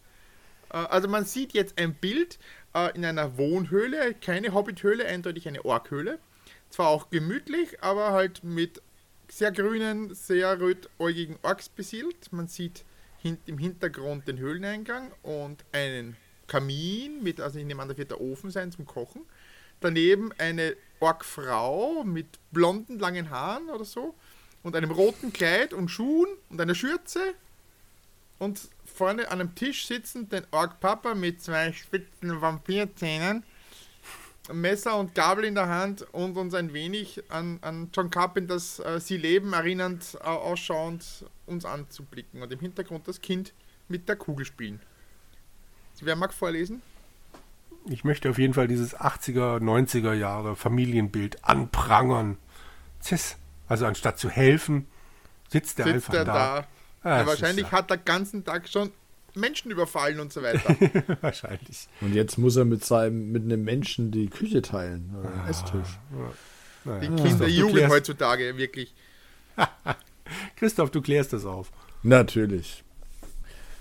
Äh, 0.70 0.76
Also 0.76 1.08
man 1.08 1.24
sieht 1.24 1.54
jetzt 1.54 1.78
ein 1.78 1.94
Bild 1.94 2.38
äh, 2.74 2.94
in 2.94 3.02
einer 3.06 3.38
Wohnhöhle, 3.38 4.12
keine 4.12 4.52
Hobbithöhle, 4.52 5.06
eindeutig 5.06 5.48
eine 5.48 5.64
Orkhöhle. 5.64 6.18
Zwar 6.68 6.88
auch 6.88 7.08
gemütlich, 7.08 7.82
aber 7.82 8.12
halt 8.12 8.44
mit 8.44 8.82
sehr 9.28 9.52
grünen, 9.52 10.14
sehr 10.14 10.60
rötäugigen 10.60 11.38
Orks 11.40 11.70
besiedelt. 11.70 12.30
Man 12.30 12.46
sieht 12.46 12.84
im 13.46 13.56
Hintergrund 13.56 14.28
den 14.28 14.38
Höhleneingang 14.38 15.12
und 15.22 15.64
einen 15.72 16.18
Kamin 16.48 17.22
mit, 17.22 17.40
also 17.40 17.58
ich 17.58 17.64
nehme 17.64 17.80
an, 17.80 17.88
da 17.88 17.96
wird 17.96 18.10
der 18.10 18.20
Ofen 18.20 18.50
sein 18.50 18.72
zum 18.72 18.86
Kochen. 18.86 19.22
Daneben 19.80 20.32
eine 20.38 20.76
Orkfrau 20.98 22.02
mit 22.02 22.26
blonden, 22.50 22.98
langen 22.98 23.30
Haaren 23.30 23.70
oder 23.70 23.84
so 23.84 24.16
und 24.64 24.74
einem 24.74 24.90
roten 24.90 25.32
Kleid 25.32 25.72
und 25.72 25.88
Schuhen 25.88 26.28
und 26.50 26.60
einer 26.60 26.74
Schürze 26.74 27.34
und 28.38 28.68
vorne 28.84 29.30
an 29.30 29.40
einem 29.40 29.54
Tisch 29.54 29.86
sitzen 29.86 30.28
den 30.28 30.44
Ork 30.50 30.80
Papa 30.80 31.14
mit 31.14 31.42
zwei 31.42 31.72
spitzen 31.72 32.40
Vampirzähnen, 32.40 33.44
Messer 34.52 34.96
und 34.96 35.14
Gabel 35.14 35.44
in 35.44 35.54
der 35.54 35.68
Hand 35.68 36.02
und 36.12 36.36
uns 36.36 36.54
ein 36.54 36.72
wenig 36.72 37.22
an, 37.28 37.58
an 37.60 37.90
John 37.94 38.10
Carpenters 38.10 38.78
äh, 38.80 38.98
Sie 38.98 39.16
leben 39.16 39.52
erinnernd 39.52 40.16
äh, 40.20 40.24
ausschauend 40.24 41.04
uns 41.46 41.64
anzublicken 41.64 42.42
und 42.42 42.52
im 42.52 42.60
Hintergrund 42.60 43.06
das 43.06 43.20
Kind 43.20 43.52
mit 43.88 44.08
der 44.08 44.16
Kugel 44.16 44.46
spielen. 44.46 44.80
Wer 46.02 46.16
mag 46.16 46.32
vorlesen? 46.32 46.82
Ich 47.86 48.04
möchte 48.04 48.30
auf 48.30 48.38
jeden 48.38 48.54
Fall 48.54 48.68
dieses 48.68 48.96
80er, 48.96 49.60
90er 49.60 50.12
Jahre 50.12 50.56
Familienbild 50.56 51.44
anprangern. 51.44 52.36
Ziss. 53.00 53.36
Also 53.66 53.86
anstatt 53.86 54.18
zu 54.18 54.30
helfen, 54.30 54.86
sitzt 55.48 55.78
er 55.78 55.86
Sitzt 55.86 55.96
einfach 55.96 56.14
er 56.14 56.24
da. 56.24 56.32
da? 56.32 56.66
Ah, 57.02 57.08
ja, 57.10 57.18
das 57.18 57.26
wahrscheinlich 57.26 57.70
hat 57.72 57.90
er 57.90 57.96
den 57.96 58.04
ganzen 58.04 58.44
Tag 58.44 58.68
schon 58.68 58.92
Menschen 59.34 59.70
überfallen 59.70 60.20
und 60.20 60.32
so 60.32 60.42
weiter. 60.42 60.76
wahrscheinlich. 61.20 61.88
Und 62.00 62.14
jetzt 62.14 62.38
muss 62.38 62.56
er 62.56 62.64
mit 62.64 62.84
seinem, 62.84 63.30
mit 63.30 63.44
einem 63.44 63.62
Menschen 63.64 64.10
die 64.10 64.28
Küche 64.28 64.62
teilen, 64.62 65.14
oder 65.18 65.30
den 65.30 65.46
Esstisch. 65.46 65.98
Naja. 66.84 67.00
Die 67.00 67.22
Kinder, 67.22 67.44
du 67.44 67.50
Jugend 67.50 67.76
klärst, 67.76 67.94
heutzutage, 67.94 68.56
wirklich. 68.56 68.94
Christoph, 70.56 70.90
du 70.90 71.02
klärst 71.02 71.32
das 71.32 71.44
auf. 71.44 71.70
Natürlich. 72.02 72.84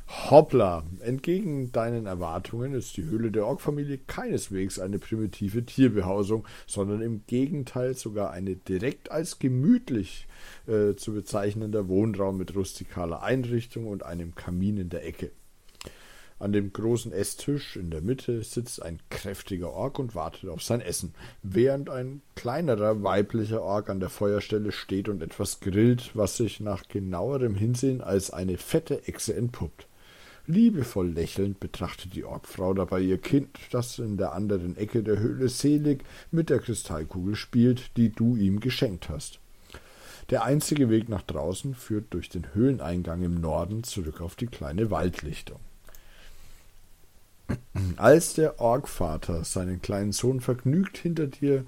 Hoppla! 0.09 0.85
Entgegen 1.01 1.73
deinen 1.73 2.05
Erwartungen 2.05 2.73
ist 2.73 2.95
die 2.95 3.03
Höhle 3.03 3.29
der 3.29 3.45
Ork-Familie 3.45 3.97
keineswegs 3.97 4.79
eine 4.79 4.99
primitive 4.99 5.65
Tierbehausung, 5.65 6.47
sondern 6.65 7.01
im 7.01 7.25
Gegenteil 7.27 7.93
sogar 7.93 8.31
eine 8.31 8.55
direkt 8.55 9.11
als 9.11 9.37
gemütlich 9.39 10.27
äh, 10.65 10.95
zu 10.95 11.13
bezeichnender 11.13 11.89
Wohnraum 11.89 12.37
mit 12.37 12.55
rustikaler 12.55 13.21
Einrichtung 13.21 13.85
und 13.87 14.03
einem 14.03 14.33
Kamin 14.33 14.77
in 14.77 14.89
der 14.89 15.05
Ecke. 15.05 15.31
An 16.39 16.53
dem 16.53 16.71
großen 16.71 17.11
Esstisch 17.11 17.75
in 17.75 17.89
der 17.89 18.01
Mitte 18.01 18.43
sitzt 18.43 18.81
ein 18.81 18.99
kräftiger 19.09 19.73
Ork 19.73 19.97
und 19.97 20.13
wartet 20.13 20.49
auf 20.49 20.61
sein 20.61 20.81
Essen, 20.81 21.15
während 21.41 21.89
ein 21.89 22.21
kleinerer 22.35 23.01
weiblicher 23.01 23.61
Ork 23.63 23.89
an 23.89 23.99
der 23.99 24.09
Feuerstelle 24.09 24.71
steht 24.71 25.09
und 25.09 25.23
etwas 25.23 25.59
grillt, 25.59 26.11
was 26.15 26.37
sich 26.37 26.59
nach 26.59 26.87
genauerem 26.87 27.55
Hinsehen 27.55 28.01
als 28.01 28.29
eine 28.29 28.57
fette 28.57 29.07
Echse 29.07 29.35
entpuppt. 29.35 29.86
Liebevoll 30.47 31.09
lächelnd 31.09 31.59
betrachtet 31.59 32.15
die 32.15 32.23
Orkfrau 32.23 32.73
dabei 32.73 33.01
ihr 33.01 33.17
Kind, 33.17 33.49
das 33.71 33.99
in 33.99 34.15
der 34.15 34.31
anderen 34.31 34.77
Ecke 34.77 35.03
der 35.03 35.19
Höhle 35.19 35.49
selig 35.49 36.05
mit 36.31 36.49
der 36.49 36.59
Kristallkugel 36.59 37.35
spielt, 37.35 37.97
die 37.97 38.09
du 38.09 38.37
ihm 38.37 38.61
geschenkt 38.61 39.09
hast. 39.09 39.39
Der 40.29 40.43
einzige 40.43 40.89
Weg 40.89 41.09
nach 41.09 41.21
draußen 41.21 41.75
führt 41.75 42.13
durch 42.13 42.29
den 42.29 42.53
Höhleneingang 42.53 43.23
im 43.23 43.41
Norden 43.41 43.83
zurück 43.83 44.21
auf 44.21 44.35
die 44.35 44.47
kleine 44.47 44.89
Waldlichtung. 44.89 45.59
Als 47.97 48.33
der 48.33 48.59
Orkvater 48.59 49.43
seinen 49.43 49.81
kleinen 49.81 50.11
Sohn 50.11 50.41
vergnügt 50.41 50.97
hinter 50.97 51.27
dir, 51.27 51.65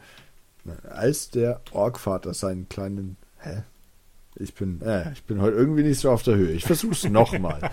als 0.90 1.30
der 1.30 1.62
Orkvater 1.72 2.34
seinen 2.34 2.68
kleinen, 2.70 3.18
hä? 3.40 3.64
Ich 4.40 4.54
bin, 4.54 4.82
äh, 4.82 5.12
ich 5.12 5.24
bin 5.24 5.42
heute 5.42 5.58
irgendwie 5.58 5.84
nicht 5.84 6.00
so 6.00 6.10
auf 6.10 6.24
der 6.24 6.36
Höhe. 6.36 6.54
Ich 6.54 6.64
versuch's 6.64 7.04
nochmal. 7.10 7.70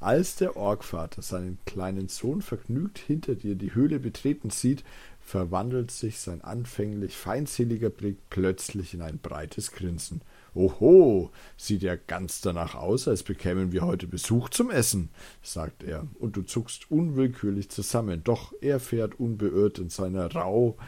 Als 0.00 0.34
der 0.34 0.56
Orkvater 0.56 1.22
seinen 1.22 1.58
kleinen 1.64 2.08
Sohn 2.08 2.42
vergnügt 2.42 2.98
hinter 2.98 3.36
dir 3.36 3.54
die 3.54 3.74
Höhle 3.74 4.00
betreten 4.00 4.50
sieht, 4.50 4.82
verwandelt 5.20 5.90
sich 5.90 6.18
sein 6.18 6.42
anfänglich 6.42 7.16
feindseliger 7.16 7.90
Blick 7.90 8.16
plötzlich 8.30 8.94
in 8.94 9.02
ein 9.02 9.18
breites 9.18 9.72
Grinsen. 9.72 10.22
Oho, 10.54 11.30
sieht 11.56 11.82
ja 11.82 11.94
ganz 11.94 12.40
danach 12.40 12.74
aus, 12.74 13.06
als 13.06 13.22
bekämen 13.22 13.70
wir 13.70 13.82
heute 13.82 14.08
Besuch 14.08 14.48
zum 14.48 14.70
Essen, 14.70 15.10
sagt 15.42 15.84
er, 15.84 16.08
und 16.18 16.36
du 16.36 16.42
zuckst 16.42 16.90
unwillkürlich 16.90 17.68
zusammen, 17.68 18.22
doch 18.24 18.52
er 18.60 18.80
fährt 18.80 19.20
unbeirrt 19.20 19.78
in 19.78 19.90
seiner 19.90 20.34
rau, 20.34 20.78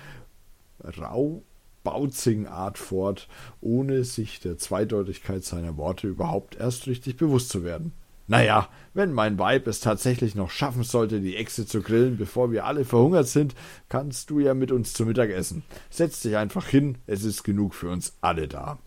rau 0.83 1.45
bauzigen 1.83 2.47
Art 2.47 2.79
fort, 2.79 3.29
ohne 3.61 4.05
sich 4.05 4.41
der 4.41 4.59
Zweideutigkeit 4.59 5.45
seiner 5.45 5.77
Worte 5.77 6.09
überhaupt 6.09 6.57
erst 6.57 6.87
richtig 6.87 7.17
bewusst 7.17 7.51
zu 7.51 7.65
werden. 7.65 7.93
Naja, 8.31 8.69
wenn 8.95 9.13
mein 9.13 9.41
Weib 9.41 9.67
es 9.67 9.81
tatsächlich 9.81 10.37
noch 10.37 10.51
schaffen 10.51 10.85
sollte, 10.85 11.21
die 11.21 11.35
Echse 11.35 11.67
zu 11.67 11.83
grillen, 11.83 12.17
bevor 12.17 12.53
wir 12.53 12.65
alle 12.65 12.85
verhungert 12.85 13.27
sind, 13.27 13.57
kannst 13.89 14.31
du 14.31 14.39
ja 14.39 14.55
mit 14.55 14.71
uns 14.71 14.93
zu 14.93 15.05
Mittag 15.05 15.31
essen. 15.31 15.65
Setz 15.91 16.21
dich 16.21 16.37
einfach 16.37 16.69
hin, 16.69 16.99
es 17.09 17.25
ist 17.25 17.43
genug 17.43 17.75
für 17.75 17.91
uns 17.91 18.15
alle 18.21 18.47
da. 18.47 18.79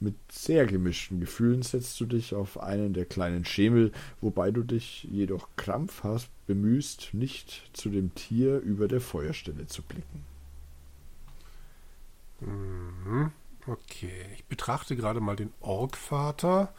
Mit 0.00 0.16
sehr 0.32 0.66
gemischten 0.66 1.20
Gefühlen 1.20 1.62
setzt 1.62 2.00
du 2.00 2.06
dich 2.06 2.34
auf 2.34 2.58
einen 2.58 2.92
der 2.92 3.04
kleinen 3.04 3.44
Schemel, 3.44 3.92
wobei 4.20 4.50
du 4.50 4.64
dich 4.64 5.04
jedoch 5.04 5.46
krampfhaft 5.56 6.30
bemühst, 6.46 7.10
nicht 7.12 7.70
zu 7.72 7.88
dem 7.88 8.14
Tier 8.16 8.58
über 8.58 8.88
der 8.88 9.00
Feuerstelle 9.00 9.68
zu 9.68 9.82
blicken. 9.82 10.29
Mhm. 12.40 13.32
Okay, 13.66 14.26
ich 14.34 14.44
betrachte 14.46 14.96
gerade 14.96 15.20
mal 15.20 15.36
den 15.36 15.52
Orkvater. 15.60 16.72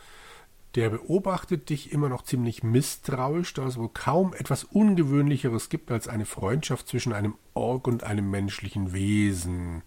Der 0.76 0.90
beobachtet 0.90 1.70
dich 1.70 1.92
immer 1.92 2.08
noch 2.08 2.24
ziemlich 2.24 2.64
misstrauisch, 2.64 3.54
da 3.54 3.68
es 3.68 3.78
wohl 3.78 3.90
kaum 3.90 4.34
etwas 4.34 4.64
Ungewöhnlicheres 4.64 5.70
gibt 5.70 5.92
als 5.92 6.08
eine 6.08 6.26
Freundschaft 6.26 6.88
zwischen 6.88 7.12
einem 7.12 7.36
Ork 7.54 7.88
und 7.88 8.04
einem 8.04 8.30
menschlichen 8.32 8.94
Wesen. 8.94 9.84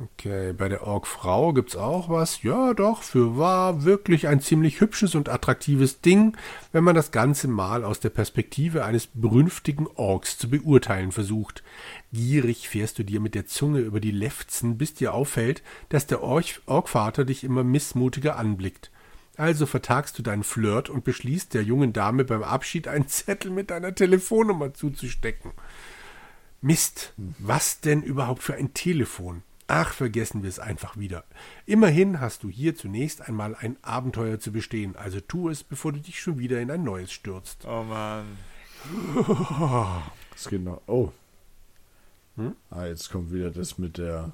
Okay, 0.00 0.54
bei 0.54 0.70
der 0.70 0.86
Orkfrau 0.86 1.52
gibt's 1.52 1.76
auch 1.76 2.08
was. 2.08 2.42
Ja, 2.42 2.72
doch, 2.72 3.02
für 3.02 3.36
wahr 3.36 3.84
wirklich 3.84 4.26
ein 4.26 4.40
ziemlich 4.40 4.80
hübsches 4.80 5.14
und 5.14 5.28
attraktives 5.28 6.00
Ding, 6.00 6.34
wenn 6.72 6.82
man 6.82 6.94
das 6.94 7.10
Ganze 7.10 7.46
mal 7.46 7.84
aus 7.84 8.00
der 8.00 8.08
Perspektive 8.08 8.86
eines 8.86 9.06
brünftigen 9.06 9.86
Orks 9.86 10.38
zu 10.38 10.48
beurteilen 10.48 11.12
versucht. 11.12 11.62
Gierig 12.10 12.70
fährst 12.70 12.98
du 12.98 13.02
dir 13.02 13.20
mit 13.20 13.34
der 13.34 13.44
Zunge 13.44 13.80
über 13.80 14.00
die 14.00 14.12
Lefzen, 14.12 14.78
bis 14.78 14.94
dir 14.94 15.12
auffällt, 15.12 15.62
dass 15.90 16.06
der 16.06 16.22
Ork 16.22 16.62
Orkvater 16.64 17.26
dich 17.26 17.44
immer 17.44 17.62
missmutiger 17.62 18.38
anblickt. 18.38 18.90
Also 19.36 19.66
vertagst 19.66 20.18
du 20.18 20.22
deinen 20.22 20.44
Flirt 20.44 20.88
und 20.88 21.04
beschließt, 21.04 21.52
der 21.52 21.64
jungen 21.64 21.92
Dame 21.92 22.24
beim 22.24 22.42
Abschied 22.42 22.88
einen 22.88 23.08
Zettel 23.08 23.50
mit 23.50 23.70
deiner 23.70 23.94
Telefonnummer 23.94 24.72
zuzustecken. 24.72 25.52
Mist, 26.62 27.12
was 27.16 27.80
denn 27.80 28.02
überhaupt 28.02 28.42
für 28.42 28.54
ein 28.54 28.72
Telefon? 28.72 29.42
Ach, 29.74 29.94
vergessen 29.94 30.42
wir 30.42 30.50
es 30.50 30.58
einfach 30.58 30.98
wieder. 30.98 31.24
Immerhin 31.64 32.20
hast 32.20 32.42
du 32.42 32.50
hier 32.50 32.76
zunächst 32.76 33.22
einmal 33.22 33.54
ein 33.54 33.78
Abenteuer 33.80 34.38
zu 34.38 34.52
bestehen, 34.52 34.96
also 34.96 35.18
tu 35.18 35.48
es, 35.48 35.64
bevor 35.64 35.94
du 35.94 36.00
dich 36.00 36.20
schon 36.20 36.38
wieder 36.38 36.60
in 36.60 36.70
ein 36.70 36.84
neues 36.84 37.10
stürzt. 37.10 37.64
Oh 37.64 37.82
Mann. 37.82 38.36
Das 40.30 40.50
geht 40.50 40.62
noch. 40.62 40.82
Oh. 40.86 41.10
Ah, 42.68 42.84
jetzt 42.84 43.10
kommt 43.10 43.32
wieder 43.32 43.50
das 43.50 43.78
mit 43.78 43.96
der 43.96 44.32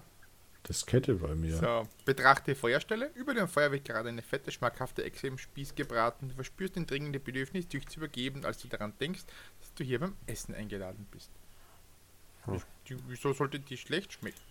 Diskette 0.69 1.15
bei 1.15 1.37
mir. 1.37 1.59
So, 1.59 1.87
betrachte 2.05 2.57
Feuerstelle. 2.57 3.13
Über 3.15 3.33
dem 3.33 3.47
Feuer 3.47 3.71
wird 3.71 3.85
gerade 3.85 4.09
eine 4.09 4.23
fette, 4.23 4.51
schmackhafte 4.51 5.05
Echse 5.05 5.29
im 5.29 5.39
Spieß 5.39 5.77
gebraten. 5.77 6.31
Du 6.31 6.35
verspürst 6.35 6.77
ein 6.77 6.87
dringendes 6.87 7.23
Bedürfnis, 7.23 7.69
dich 7.69 7.87
zu 7.87 8.01
übergeben, 8.01 8.45
als 8.45 8.59
du 8.59 8.67
daran 8.67 8.93
denkst, 8.99 9.23
dass 9.61 9.73
du 9.75 9.85
hier 9.85 10.01
beim 10.01 10.17
Essen 10.27 10.53
eingeladen 10.57 11.07
bist. 11.13 11.31
Die, 12.89 12.97
wieso 13.07 13.33
sollte 13.33 13.61
die 13.61 13.77
schlecht 13.77 14.15
schmecken? 14.15 14.48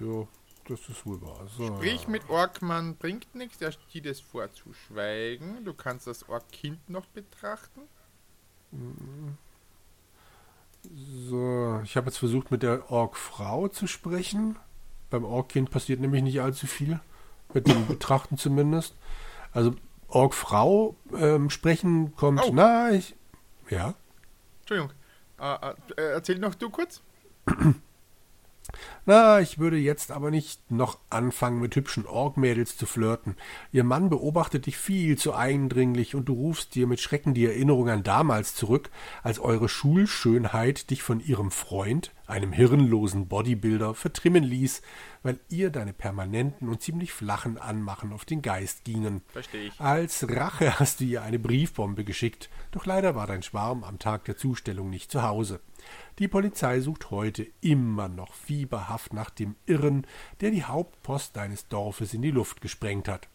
Ja, 0.00 0.26
das 0.68 0.88
ist 0.88 1.06
wohl 1.06 1.20
wahr. 1.22 1.46
So. 1.56 1.66
Sprich 1.76 2.08
mit 2.08 2.28
Orkmann 2.28 2.96
bringt 2.96 3.34
nichts, 3.34 3.60
er 3.60 3.72
steht 3.72 4.06
es 4.06 4.20
vor 4.20 4.52
zu 4.52 4.72
schweigen. 4.72 5.64
Du 5.64 5.74
kannst 5.74 6.06
das 6.06 6.28
Orkkind 6.28 6.88
noch 6.88 7.06
betrachten. 7.06 7.82
So, 11.28 11.80
ich 11.84 11.96
habe 11.96 12.06
jetzt 12.06 12.18
versucht, 12.18 12.50
mit 12.50 12.62
der 12.62 12.90
Ork-Frau 12.90 13.68
zu 13.68 13.86
sprechen. 13.86 14.56
Beim 15.10 15.24
Ork-Kind 15.24 15.70
passiert 15.70 16.00
nämlich 16.00 16.22
nicht 16.22 16.40
allzu 16.40 16.66
viel. 16.66 17.00
Mit 17.54 17.66
dem 17.66 17.86
Betrachten 17.88 18.36
zumindest. 18.36 18.94
Also, 19.52 19.74
Ork-Frau 20.08 20.96
ähm, 21.16 21.50
sprechen 21.50 22.14
kommt. 22.16 22.42
Oh. 22.44 22.50
Na, 22.52 22.90
ich. 22.92 23.14
Ja. 23.70 23.94
Entschuldigung. 24.60 24.92
Äh, 25.38 25.70
äh, 25.96 26.12
erzähl 26.12 26.38
noch 26.38 26.54
du 26.54 26.70
kurz. 26.70 27.02
Na, 29.08 29.40
ich 29.40 29.58
würde 29.58 29.78
jetzt 29.78 30.10
aber 30.12 30.30
nicht 30.30 30.70
noch 30.70 30.98
anfangen, 31.08 31.60
mit 31.60 31.74
hübschen 31.74 32.04
Ork-Mädels 32.04 32.76
zu 32.76 32.84
flirten. 32.84 33.36
Ihr 33.72 33.82
Mann 33.82 34.10
beobachtet 34.10 34.66
dich 34.66 34.76
viel 34.76 35.16
zu 35.16 35.32
eindringlich 35.32 36.14
und 36.14 36.26
du 36.26 36.34
rufst 36.34 36.74
dir 36.74 36.86
mit 36.86 37.00
Schrecken 37.00 37.32
die 37.32 37.46
Erinnerung 37.46 37.88
an 37.88 38.02
damals 38.02 38.54
zurück, 38.54 38.90
als 39.22 39.38
eure 39.38 39.70
Schulschönheit 39.70 40.90
dich 40.90 41.02
von 41.02 41.20
ihrem 41.20 41.50
Freund, 41.50 42.12
einem 42.26 42.52
hirnlosen 42.52 43.28
Bodybuilder, 43.28 43.94
vertrimmen 43.94 44.44
ließ, 44.44 44.82
weil 45.22 45.40
ihr 45.48 45.70
deine 45.70 45.94
permanenten 45.94 46.68
und 46.68 46.82
ziemlich 46.82 47.14
flachen 47.14 47.56
Anmachen 47.56 48.12
auf 48.12 48.26
den 48.26 48.42
Geist 48.42 48.84
gingen. 48.84 49.22
Verstehe 49.28 49.68
ich. 49.68 49.80
Als 49.80 50.28
Rache 50.28 50.78
hast 50.78 51.00
du 51.00 51.04
ihr 51.04 51.22
eine 51.22 51.38
Briefbombe 51.38 52.04
geschickt, 52.04 52.50
doch 52.72 52.84
leider 52.84 53.14
war 53.14 53.26
dein 53.26 53.42
Schwarm 53.42 53.84
am 53.84 53.98
Tag 53.98 54.26
der 54.26 54.36
Zustellung 54.36 54.90
nicht 54.90 55.10
zu 55.10 55.22
Hause. 55.22 55.60
Die 56.18 56.28
Polizei 56.28 56.80
sucht 56.80 57.10
heute 57.10 57.46
immer 57.60 58.08
noch 58.08 58.34
fieberhaft 58.34 59.12
nach 59.12 59.30
dem 59.30 59.56
Irren, 59.66 60.06
der 60.40 60.50
die 60.50 60.64
Hauptpost 60.64 61.36
deines 61.36 61.68
Dorfes 61.68 62.14
in 62.14 62.22
die 62.22 62.30
Luft 62.30 62.60
gesprengt 62.60 63.08
hat. 63.08 63.28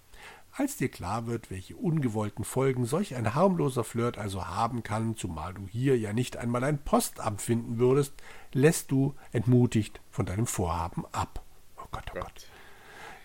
Als 0.56 0.78
dir 0.78 0.90
klar 0.90 1.26
wird, 1.26 1.50
welche 1.50 1.76
ungewollten 1.76 2.46
Folgen 2.46 2.86
solch 2.86 3.16
ein 3.16 3.34
harmloser 3.34 3.84
Flirt 3.84 4.20
also 4.20 4.46
haben 4.46 4.84
kann, 4.84 5.16
zumal 5.16 5.54
du 5.56 5.66
hier 5.68 5.98
ja 5.98 6.14
nicht 6.14 6.38
einmal 6.38 6.64
ein 6.64 6.78
Postamt 6.84 7.42
finden 7.42 7.80
würdest, 7.80 8.14
lässt 8.52 8.92
du 8.92 9.16
entmutigt 9.32 10.00
von 10.12 10.28
deinem 10.28 10.46
Vorhaben 10.46 11.06
ab. 11.12 11.42
Oh 11.78 11.86
Gott, 11.92 12.04
oh 12.12 12.14
Gott. 12.14 12.24
Gott. 12.24 12.48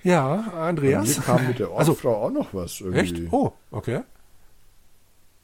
Ja, 0.04 0.36
Andreas. 0.54 1.18
mir 1.18 1.22
kam 1.24 1.46
mit 1.48 1.58
der 1.58 1.68
Also- 1.68 1.92
Ortfrau 1.92 2.24
auch 2.26 2.30
noch 2.30 2.54
was 2.54 2.80
irgendwie. 2.80 3.00
Echt? 3.00 3.32
Oh, 3.32 3.52
okay. 3.72 4.02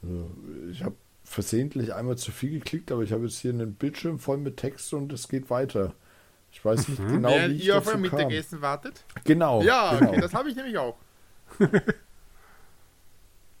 Also, 0.01 0.29
ich 0.71 0.83
habe 0.83 0.95
versehentlich 1.25 1.93
einmal 1.93 2.17
zu 2.17 2.31
viel 2.31 2.51
geklickt, 2.51 2.91
aber 2.91 3.01
ich 3.03 3.11
habe 3.11 3.25
jetzt 3.25 3.39
hier 3.39 3.51
einen 3.51 3.73
Bildschirm 3.73 4.19
voll 4.19 4.37
mit 4.37 4.55
Text 4.57 4.93
und 4.93 5.11
es 5.11 5.27
geht 5.27 5.49
weiter. 5.49 5.93
Ich 6.51 6.63
weiß 6.63 6.87
nicht 6.87 7.05
genau, 7.07 7.29
Während 7.29 7.53
wie 7.55 7.57
ich 7.57 7.65
ihr 7.65 7.77
auf 7.77 7.83
dazu 7.85 7.97
euer 7.97 8.09
kam. 8.09 8.17
Mittagessen 8.19 8.61
wartet. 8.61 9.03
Genau. 9.25 9.61
Ja, 9.61 9.97
genau. 9.97 10.11
okay, 10.11 10.21
das 10.21 10.33
habe 10.33 10.49
ich 10.49 10.55
nämlich 10.55 10.77
auch. 10.77 10.97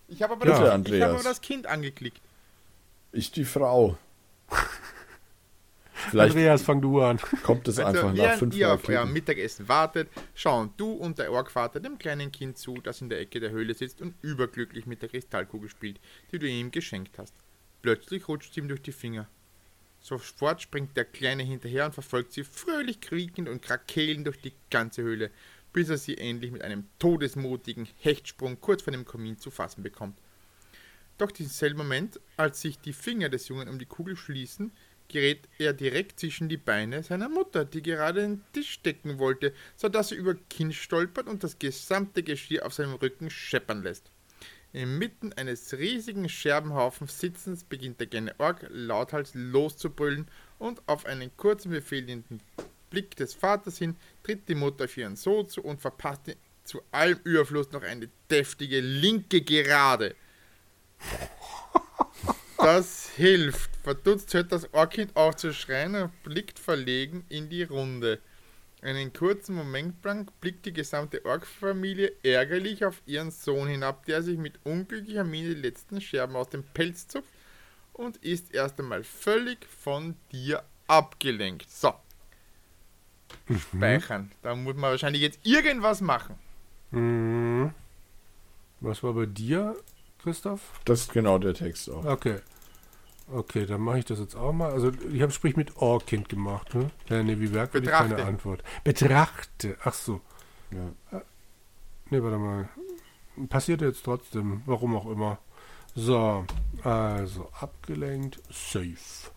Ich 0.07 0.21
habe 0.21 0.33
aber, 0.33 0.45
Bitte, 0.45 0.57
das- 0.59 0.67
ich 0.67 0.71
Andreas. 0.73 1.03
habe 1.03 1.13
aber 1.15 1.23
das 1.23 1.41
Kind 1.41 1.65
angeklickt. 1.67 2.21
Ich 3.11 3.31
die 3.31 3.43
Frau. 3.45 3.97
Vielleicht 6.11 6.35
Andreas, 6.35 6.61
fang 6.61 6.81
du 6.81 7.01
an. 7.01 7.17
kommt 7.43 7.67
es 7.67 7.79
Also, 7.79 7.89
einfach 7.99 8.09
nach 8.15 8.23
während 8.23 8.39
fünf 8.39 8.55
ihr 8.55 8.71
auf 8.71 8.87
euer. 8.87 9.05
Mittagessen 9.05 9.67
wartet, 9.67 10.09
schauen 10.35 10.69
du 10.77 10.91
und 10.91 11.17
der 11.17 11.31
Orkvater 11.31 11.79
dem 11.79 11.97
kleinen 11.97 12.31
Kind 12.31 12.57
zu, 12.59 12.75
das 12.75 13.01
in 13.01 13.09
der 13.09 13.19
Ecke 13.19 13.39
der 13.39 13.49
Höhle 13.49 13.73
sitzt 13.73 14.01
und 14.01 14.13
überglücklich 14.21 14.85
mit 14.85 15.01
der 15.01 15.09
Kristallkugel 15.09 15.69
spielt, 15.69 15.99
die 16.31 16.37
du 16.37 16.47
ihm 16.47 16.69
geschenkt 16.69 17.17
hast. 17.17 17.33
Plötzlich 17.85 18.27
rutscht 18.27 18.55
sie 18.55 18.61
ihm 18.61 18.67
durch 18.67 18.81
die 18.81 18.91
Finger. 18.91 19.27
Sofort 20.01 20.59
springt 20.59 20.97
der 20.97 21.05
Kleine 21.05 21.43
hinterher 21.43 21.85
und 21.85 21.93
verfolgt 21.93 22.33
sie 22.33 22.43
fröhlich 22.43 22.99
quiekend 22.99 23.47
und 23.47 23.61
krakelnd 23.61 24.25
durch 24.25 24.41
die 24.41 24.53
ganze 24.71 25.03
Höhle, 25.03 25.29
bis 25.71 25.89
er 25.89 25.99
sie 25.99 26.17
endlich 26.17 26.51
mit 26.51 26.63
einem 26.63 26.87
todesmutigen 26.97 27.87
Hechtsprung 27.99 28.59
kurz 28.59 28.81
vor 28.81 28.91
dem 28.91 29.05
Kamin 29.05 29.37
zu 29.37 29.51
fassen 29.51 29.83
bekommt. 29.83 30.17
Doch 31.19 31.29
diesen 31.31 31.51
selben 31.51 31.77
Moment, 31.77 32.19
als 32.37 32.61
sich 32.61 32.79
die 32.79 32.91
Finger 32.91 33.29
des 33.29 33.49
Jungen 33.49 33.69
um 33.69 33.77
die 33.77 33.85
Kugel 33.85 34.17
schließen, 34.17 34.71
gerät 35.07 35.47
er 35.59 35.73
direkt 35.73 36.19
zwischen 36.19 36.49
die 36.49 36.57
Beine 36.57 37.03
seiner 37.03 37.29
Mutter, 37.29 37.65
die 37.65 37.83
gerade 37.83 38.21
den 38.21 38.41
Tisch 38.51 38.81
decken 38.81 39.19
wollte, 39.19 39.53
sodass 39.75 40.11
er 40.11 40.17
über 40.17 40.33
Kinn 40.49 40.73
stolpert 40.73 41.27
und 41.27 41.43
das 41.43 41.59
gesamte 41.59 42.23
Geschirr 42.23 42.65
auf 42.65 42.73
seinem 42.73 42.95
Rücken 42.95 43.29
scheppern 43.29 43.83
lässt. 43.83 44.09
Inmitten 44.75 45.31
eines 45.31 45.71
riesigen 45.77 46.27
Scherbenhaufens 46.27 47.17
sitzend 47.17 47.69
beginnt 47.69 48.01
der 48.01 48.35
Ork 48.39 48.65
lauthals 48.69 49.31
loszubrüllen 49.33 50.27
und 50.59 50.81
auf 50.85 51.05
einen 51.05 51.35
kurzen 51.37 51.71
befehlenden 51.71 52.41
Blick 52.89 53.15
des 53.15 53.33
Vaters 53.33 53.77
hin 53.77 53.95
tritt 54.21 54.49
die 54.49 54.55
Mutter 54.55 54.83
auf 54.83 54.97
ihren 54.97 55.15
Sohn 55.15 55.47
zu 55.47 55.61
und 55.63 55.79
verpasst 55.79 56.27
ihm 56.27 56.35
zu 56.65 56.81
allem 56.91 57.19
Überfluss 57.23 57.71
noch 57.71 57.83
eine 57.83 58.09
deftige 58.29 58.81
linke 58.81 59.41
Gerade. 59.41 60.13
Das 62.57 63.09
hilft. 63.15 63.69
Verdutzt 63.81 64.33
hört 64.33 64.51
das 64.51 64.73
Orkind 64.73 65.15
auf 65.15 65.37
zu 65.37 65.53
schreien 65.53 65.95
und 65.95 66.23
blickt 66.23 66.59
verlegen 66.59 67.23
in 67.29 67.47
die 67.47 67.63
Runde. 67.63 68.19
Einen 68.85 69.13
kurzen 69.13 69.55
Moment 69.55 70.05
lang 70.05 70.29
blickt 70.41 70.67
die 70.67 70.71
gesamte 70.71 71.25
Ork-Familie 71.25 72.11
ärgerlich 72.21 72.85
auf 72.85 73.01
ihren 73.07 73.31
Sohn 73.31 73.67
hinab, 73.67 74.05
der 74.05 74.21
sich 74.21 74.37
mit 74.37 74.59
unglücklicher 74.63 75.23
Miene 75.23 75.55
die 75.55 75.61
letzten 75.61 75.99
Scherben 75.99 76.35
aus 76.35 76.49
dem 76.49 76.61
Pelz 76.61 77.07
zupft 77.07 77.33
und 77.93 78.17
ist 78.17 78.53
erst 78.53 78.79
einmal 78.79 79.03
völlig 79.03 79.65
von 79.65 80.13
dir 80.31 80.61
abgelenkt. 80.85 81.67
So. 81.71 81.95
Speichern. 83.59 84.31
Da 84.43 84.53
muss 84.53 84.75
man 84.75 84.91
wahrscheinlich 84.91 85.23
jetzt 85.23 85.39
irgendwas 85.41 86.01
machen. 86.01 86.35
Hm. 86.91 87.73
Was 88.81 89.01
war 89.01 89.13
bei 89.13 89.25
dir, 89.25 89.75
Christoph? 90.21 90.61
Das 90.85 91.01
ist 91.01 91.11
genau 91.11 91.39
der 91.39 91.55
Text 91.55 91.89
auch. 91.89 92.05
Okay. 92.05 92.35
Okay, 93.27 93.65
dann 93.65 93.81
mache 93.81 93.99
ich 93.99 94.05
das 94.05 94.19
jetzt 94.19 94.35
auch 94.35 94.53
mal. 94.53 94.71
Also 94.71 94.91
ich 95.11 95.21
habe 95.21 95.31
Sprich 95.31 95.55
mit 95.55 95.77
Orkind 95.77 96.29
gemacht, 96.29 96.75
ne? 96.75 96.91
Ja, 97.09 97.23
nee, 97.23 97.39
wie 97.39 97.53
Werk 97.53 97.73
habe 97.73 97.83
ich 97.83 97.91
keine. 97.91 98.23
Antwort. 98.23 98.63
Betrachte. 98.83 99.77
Ach 99.83 99.93
so. 99.93 100.21
Ja. 100.71 101.21
Ne, 102.09 102.23
warte 102.23 102.37
mal. 102.37 102.69
Passiert 103.49 103.81
jetzt 103.81 104.05
trotzdem, 104.05 104.61
warum 104.65 104.95
auch 104.95 105.07
immer. 105.07 105.39
So, 105.95 106.45
also 106.83 107.49
abgelenkt, 107.59 108.41
safe. 108.49 109.31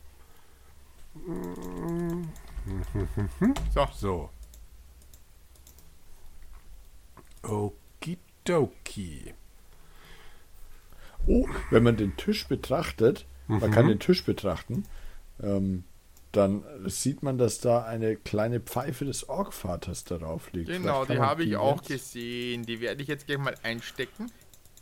So. 3.73 3.89
So. 3.95 4.31
Okidoki. 7.43 9.35
Oh, 11.27 11.49
wenn 11.71 11.83
man 11.83 11.97
den 11.97 12.17
Tisch 12.17 12.47
betrachtet, 12.47 13.27
man 13.49 13.71
Mhm. 13.71 13.75
kann 13.75 13.89
den 13.89 13.99
Tisch 13.99 14.25
betrachten, 14.25 14.85
ähm, 15.43 15.85
dann 16.33 16.63
sieht 16.87 17.23
man, 17.23 17.39
dass 17.39 17.59
da 17.61 17.85
eine 17.85 18.15
kleine 18.17 18.61
Pfeife 18.61 19.05
des 19.07 19.29
Orkvaters 19.29 20.05
darauf 20.05 20.53
liegt. 20.53 20.69
Genau, 20.69 21.05
die 21.07 21.15
man 21.15 21.27
habe 21.27 21.43
ich 21.45 21.57
auch 21.57 21.77
jetzt- 21.79 21.89
gesehen. 21.89 22.65
Die 22.67 22.81
werde 22.81 23.03
ich 23.03 23.09
jetzt 23.09 23.27
gleich 23.27 23.39
mal 23.39 23.55
einstecken. 23.63 24.31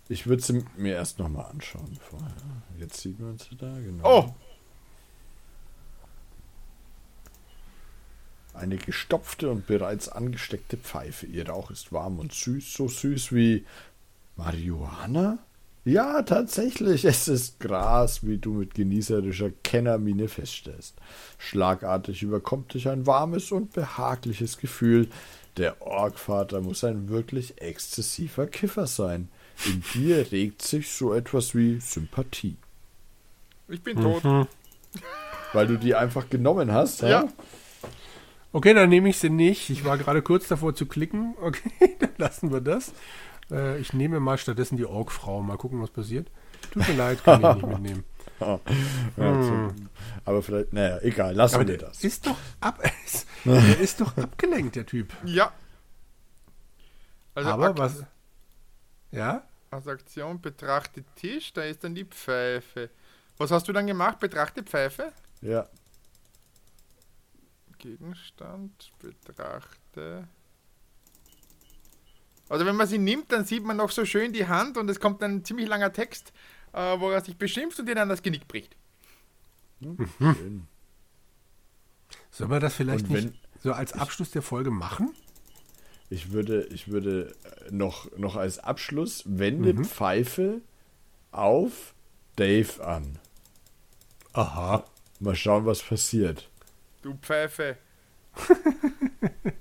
Ich 0.08 0.26
würde 0.26 0.42
sie 0.42 0.64
mir 0.76 0.94
erst 0.94 1.18
nochmal 1.18 1.46
anschauen 1.46 1.96
vorher. 2.00 2.32
Jetzt 2.78 3.00
sieht 3.00 3.18
man 3.20 3.38
sie 3.38 3.56
da, 3.56 3.72
genau. 3.78 4.02
Oh, 4.28 4.34
Eine 8.54 8.76
gestopfte 8.78 9.50
und 9.50 9.66
bereits 9.66 10.08
angesteckte 10.08 10.78
Pfeife. 10.78 11.26
Ihr 11.26 11.46
Rauch 11.48 11.70
ist 11.70 11.92
warm 11.92 12.18
und 12.18 12.32
süß, 12.32 12.72
so 12.72 12.88
süß 12.88 13.32
wie 13.34 13.66
Marihuana? 14.36 15.38
Ja, 15.86 16.22
tatsächlich, 16.22 17.04
es 17.04 17.28
ist 17.28 17.60
Gras, 17.60 18.26
wie 18.26 18.38
du 18.38 18.54
mit 18.54 18.74
genießerischer 18.74 19.50
Kennermiene 19.62 20.26
feststellst. 20.26 20.96
Schlagartig 21.38 22.24
überkommt 22.24 22.74
dich 22.74 22.88
ein 22.88 23.06
warmes 23.06 23.52
und 23.52 23.72
behagliches 23.72 24.58
Gefühl, 24.58 25.08
Der 25.56 25.80
Orgvater 25.80 26.60
muss 26.60 26.82
ein 26.82 27.08
wirklich 27.08 27.62
exzessiver 27.62 28.46
Kiffer 28.48 28.88
sein. 28.88 29.28
In 29.64 29.82
dir 29.94 30.26
regt 30.32 30.60
sich 30.60 30.90
so 30.90 31.14
etwas 31.14 31.54
wie 31.54 31.78
Sympathie. 31.80 32.56
Ich 33.68 33.80
bin 33.82 34.00
tot. 34.00 34.48
Weil 35.52 35.66
du 35.68 35.78
die 35.78 35.94
einfach 35.94 36.28
genommen 36.28 36.72
hast, 36.72 37.02
ja? 37.02 37.08
Ja. 37.08 37.28
Okay, 38.52 38.74
dann 38.74 38.88
nehme 38.88 39.08
ich 39.08 39.18
sie 39.18 39.30
nicht. 39.30 39.70
Ich 39.70 39.84
war 39.84 39.98
gerade 39.98 40.20
kurz 40.20 40.48
davor 40.48 40.74
zu 40.74 40.86
klicken. 40.86 41.34
Okay, 41.40 41.96
dann 42.00 42.10
lassen 42.18 42.50
wir 42.52 42.60
das. 42.60 42.92
Äh, 43.50 43.78
ich 43.78 43.92
nehme 43.92 44.20
mal 44.20 44.38
stattdessen 44.38 44.76
die 44.76 44.84
Orgfrau. 44.86 45.42
Mal 45.42 45.56
gucken, 45.56 45.80
was 45.82 45.90
passiert. 45.90 46.30
Tut 46.72 46.88
mir 46.88 46.94
leid, 46.96 47.22
kann 47.24 47.42
ich 47.42 47.54
nicht 47.54 47.66
mitnehmen. 47.66 48.04
Ja, 48.40 48.60
so. 49.42 49.72
Aber 50.26 50.42
vielleicht, 50.42 50.72
naja, 50.72 50.98
egal, 51.00 51.34
lassen 51.34 51.54
Aber 51.56 51.68
wir 51.68 51.78
das. 51.78 52.04
ist 52.04 52.26
doch 52.26 52.36
ab, 52.60 52.82
der 53.44 53.80
ist 53.80 54.00
doch 54.00 54.16
abgelenkt, 54.16 54.76
der 54.76 54.84
Typ. 54.84 55.14
Ja. 55.24 55.52
Also 57.34 57.50
Aber 57.50 57.68
Ak 57.68 57.78
was? 57.78 58.04
Ja? 59.10 59.42
als 59.70 59.88
Aktion 59.88 60.40
betrachte 60.40 61.02
Tisch, 61.16 61.52
da 61.52 61.62
ist 61.62 61.82
dann 61.84 61.94
die 61.94 62.04
Pfeife. 62.04 62.90
Was 63.36 63.50
hast 63.50 63.68
du 63.68 63.72
dann 63.72 63.86
gemacht? 63.86 64.18
Betrachte 64.20 64.62
Pfeife? 64.62 65.12
Ja, 65.42 65.68
Gegenstand, 67.78 68.92
betrachte. 68.98 70.26
Also 72.48 72.64
wenn 72.66 72.76
man 72.76 72.86
sie 72.86 72.98
nimmt, 72.98 73.32
dann 73.32 73.44
sieht 73.44 73.64
man 73.64 73.76
noch 73.76 73.90
so 73.90 74.04
schön 74.04 74.32
die 74.32 74.46
Hand 74.46 74.76
und 74.76 74.88
es 74.88 75.00
kommt 75.00 75.22
ein 75.22 75.44
ziemlich 75.44 75.66
langer 75.68 75.92
Text, 75.92 76.32
äh, 76.72 76.98
wo 77.00 77.10
er 77.10 77.20
sich 77.24 77.36
beschimpft 77.36 77.78
und 77.80 77.86
dir 77.86 77.94
dann 77.94 78.08
das 78.08 78.22
Genick 78.22 78.46
bricht. 78.46 78.76
schön. 79.80 80.66
Sollen 82.30 82.50
wir 82.50 82.60
das 82.60 82.74
vielleicht 82.74 83.12
wenn- 83.12 83.24
nicht 83.26 83.40
so 83.62 83.72
als 83.72 83.92
Abschluss 83.92 84.30
der 84.30 84.42
Folge 84.42 84.70
machen? 84.70 85.12
Ich 86.08 86.30
würde, 86.30 86.64
ich 86.66 86.86
würde 86.88 87.34
äh, 87.66 87.72
noch, 87.72 88.16
noch 88.16 88.36
als 88.36 88.60
Abschluss, 88.60 89.24
wende 89.26 89.74
Pfeife 89.84 90.60
auf 91.32 91.94
Dave 92.36 92.84
an. 92.86 93.18
Aha. 94.32 94.84
Mal 95.18 95.34
schauen, 95.34 95.66
was 95.66 95.82
passiert. 95.82 96.48
Du 97.02 97.14
Pfeife. 97.14 97.76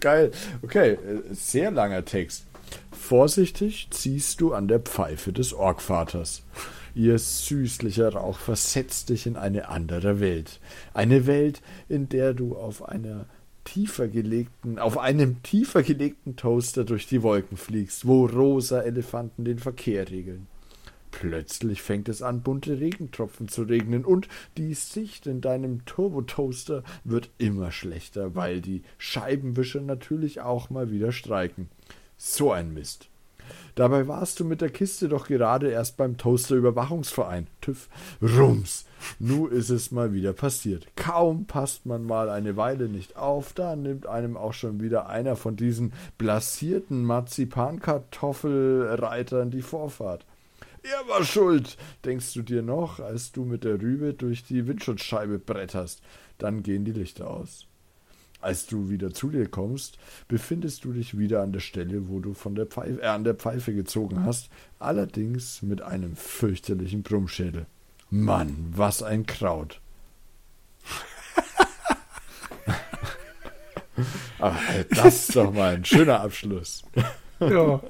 Geil. 0.00 0.30
Okay, 0.62 0.92
äh, 0.92 0.98
sehr 1.32 1.70
langer 1.70 2.04
Text. 2.04 2.46
Vorsichtig 2.92 3.88
ziehst 3.90 4.40
du 4.40 4.52
an 4.52 4.68
der 4.68 4.80
Pfeife 4.80 5.32
des 5.32 5.52
Orgvaters. 5.52 6.42
Ihr 6.94 7.18
süßlicher 7.18 8.14
Rauch 8.14 8.38
versetzt 8.38 9.08
dich 9.08 9.26
in 9.26 9.36
eine 9.36 9.68
andere 9.68 10.20
Welt. 10.20 10.60
Eine 10.92 11.26
Welt, 11.26 11.60
in 11.88 12.08
der 12.08 12.34
du 12.34 12.56
auf 12.56 12.88
einer 12.88 13.26
tiefer 13.64 14.08
gelegten, 14.08 14.78
auf 14.78 14.98
einem 14.98 15.42
tiefer 15.42 15.82
gelegten 15.82 16.36
Toaster 16.36 16.84
durch 16.84 17.06
die 17.06 17.22
Wolken 17.22 17.56
fliegst, 17.56 18.06
wo 18.06 18.26
rosa 18.26 18.80
Elefanten 18.82 19.44
den 19.44 19.58
Verkehr 19.58 20.10
regeln. 20.10 20.46
Plötzlich 21.20 21.80
fängt 21.80 22.08
es 22.08 22.22
an, 22.22 22.42
bunte 22.42 22.80
Regentropfen 22.80 23.46
zu 23.46 23.62
regnen 23.62 24.04
und 24.04 24.26
die 24.58 24.74
Sicht 24.74 25.28
in 25.28 25.40
deinem 25.40 25.84
Turbotoaster 25.84 26.82
wird 27.04 27.30
immer 27.38 27.70
schlechter, 27.70 28.34
weil 28.34 28.60
die 28.60 28.82
Scheibenwischer 28.98 29.80
natürlich 29.80 30.40
auch 30.40 30.70
mal 30.70 30.90
wieder 30.90 31.12
streiken. 31.12 31.68
So 32.16 32.50
ein 32.50 32.74
Mist. 32.74 33.10
Dabei 33.76 34.08
warst 34.08 34.40
du 34.40 34.44
mit 34.44 34.60
der 34.60 34.70
Kiste 34.70 35.08
doch 35.08 35.28
gerade 35.28 35.70
erst 35.70 35.96
beim 35.96 36.16
Toaster-Überwachungsverein. 36.16 37.46
TÜV. 37.60 37.88
Rums. 38.20 38.86
Nu 39.20 39.46
ist 39.46 39.70
es 39.70 39.92
mal 39.92 40.12
wieder 40.12 40.32
passiert. 40.32 40.88
Kaum 40.96 41.46
passt 41.46 41.86
man 41.86 42.04
mal 42.04 42.28
eine 42.28 42.56
Weile 42.56 42.88
nicht 42.88 43.16
auf, 43.16 43.52
da 43.52 43.76
nimmt 43.76 44.06
einem 44.06 44.36
auch 44.36 44.52
schon 44.52 44.80
wieder 44.80 45.08
einer 45.08 45.36
von 45.36 45.54
diesen 45.54 45.92
blasierten 46.18 47.04
Marzipankartoffelreitern 47.04 49.52
die 49.52 49.62
Vorfahrt. 49.62 50.26
Er 50.84 51.08
war 51.08 51.24
schuld, 51.24 51.76
denkst 52.04 52.34
du 52.34 52.42
dir 52.42 52.60
noch, 52.60 53.00
als 53.00 53.32
du 53.32 53.46
mit 53.46 53.64
der 53.64 53.80
Rübe 53.80 54.12
durch 54.12 54.44
die 54.44 54.66
Windschutzscheibe 54.66 55.38
bretterst. 55.38 56.02
Dann 56.36 56.62
gehen 56.62 56.84
die 56.84 56.92
Lichter 56.92 57.30
aus. 57.30 57.66
Als 58.42 58.66
du 58.66 58.90
wieder 58.90 59.14
zu 59.14 59.30
dir 59.30 59.48
kommst, 59.48 59.96
befindest 60.28 60.84
du 60.84 60.92
dich 60.92 61.16
wieder 61.16 61.40
an 61.40 61.52
der 61.52 61.60
Stelle, 61.60 62.10
wo 62.10 62.20
du 62.20 62.34
von 62.34 62.54
der 62.54 62.66
Pfeife, 62.66 63.00
äh, 63.00 63.06
an 63.06 63.24
der 63.24 63.34
Pfeife 63.34 63.72
gezogen 63.72 64.26
hast, 64.26 64.50
allerdings 64.78 65.62
mit 65.62 65.80
einem 65.80 66.16
fürchterlichen 66.16 67.02
Brummschädel. 67.02 67.64
Mann, 68.10 68.74
was 68.76 69.02
ein 69.02 69.24
Kraut. 69.24 69.80
Aber 74.38 74.58
das 74.90 75.30
ist 75.30 75.36
doch 75.36 75.50
mal 75.50 75.76
ein 75.76 75.84
schöner 75.86 76.20
Abschluss. 76.20 76.82
Ja. 77.40 77.80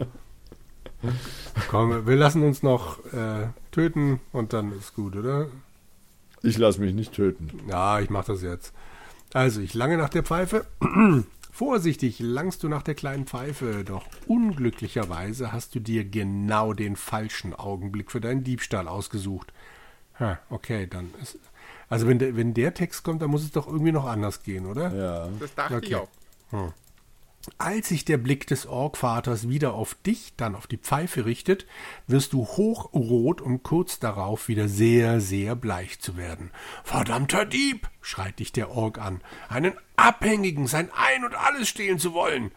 Komm, 1.68 2.06
wir 2.06 2.16
lassen 2.16 2.42
uns 2.42 2.62
noch 2.62 3.04
äh, 3.12 3.48
töten 3.70 4.20
und 4.32 4.52
dann 4.52 4.72
ist 4.76 4.94
gut, 4.94 5.16
oder? 5.16 5.48
Ich 6.42 6.58
lasse 6.58 6.80
mich 6.80 6.94
nicht 6.94 7.12
töten. 7.14 7.50
Ja, 7.68 8.00
ich 8.00 8.10
mach 8.10 8.24
das 8.24 8.42
jetzt. 8.42 8.72
Also, 9.32 9.60
ich 9.60 9.74
lange 9.74 9.96
nach 9.96 10.10
der 10.10 10.22
Pfeife. 10.22 10.66
Vorsichtig 11.50 12.18
langst 12.18 12.62
du 12.62 12.68
nach 12.68 12.82
der 12.82 12.94
kleinen 12.94 13.26
Pfeife, 13.26 13.84
doch 13.84 14.04
unglücklicherweise 14.26 15.52
hast 15.52 15.74
du 15.74 15.80
dir 15.80 16.04
genau 16.04 16.72
den 16.72 16.96
falschen 16.96 17.54
Augenblick 17.54 18.10
für 18.10 18.20
deinen 18.20 18.42
Diebstahl 18.44 18.88
ausgesucht. 18.88 19.52
Ha, 20.20 20.38
okay, 20.50 20.86
dann 20.88 21.10
ist. 21.22 21.38
Also, 21.88 22.06
wenn 22.08 22.18
der, 22.18 22.36
wenn 22.36 22.54
der 22.54 22.74
Text 22.74 23.04
kommt, 23.04 23.22
dann 23.22 23.30
muss 23.30 23.42
es 23.44 23.52
doch 23.52 23.66
irgendwie 23.66 23.92
noch 23.92 24.04
anders 24.06 24.42
gehen, 24.42 24.66
oder? 24.66 24.92
Ja. 24.94 25.28
Das 25.40 25.54
dachte 25.54 25.80
ich 25.82 25.94
Okay. 25.96 26.06
auch. 26.52 26.72
Als 27.58 27.88
sich 27.88 28.04
der 28.04 28.16
Blick 28.16 28.46
des 28.46 28.66
Orgvaters 28.66 29.48
wieder 29.48 29.74
auf 29.74 29.94
dich, 29.94 30.32
dann 30.36 30.54
auf 30.54 30.66
die 30.66 30.78
Pfeife 30.78 31.26
richtet, 31.26 31.66
wirst 32.06 32.32
du 32.32 32.46
hochrot, 32.46 33.40
um 33.42 33.62
kurz 33.62 33.98
darauf 33.98 34.48
wieder 34.48 34.66
sehr, 34.66 35.20
sehr 35.20 35.54
bleich 35.54 36.00
zu 36.00 36.16
werden. 36.16 36.50
Verdammter 36.84 37.44
Dieb! 37.44 37.88
schreit 38.00 38.38
dich 38.38 38.52
der 38.52 38.70
Org 38.70 38.98
an. 38.98 39.20
Einen 39.48 39.74
Abhängigen 39.96 40.66
sein 40.66 40.90
Ein 40.92 41.24
und 41.24 41.34
alles 41.34 41.68
stehlen 41.68 41.98
zu 41.98 42.14
wollen! 42.14 42.50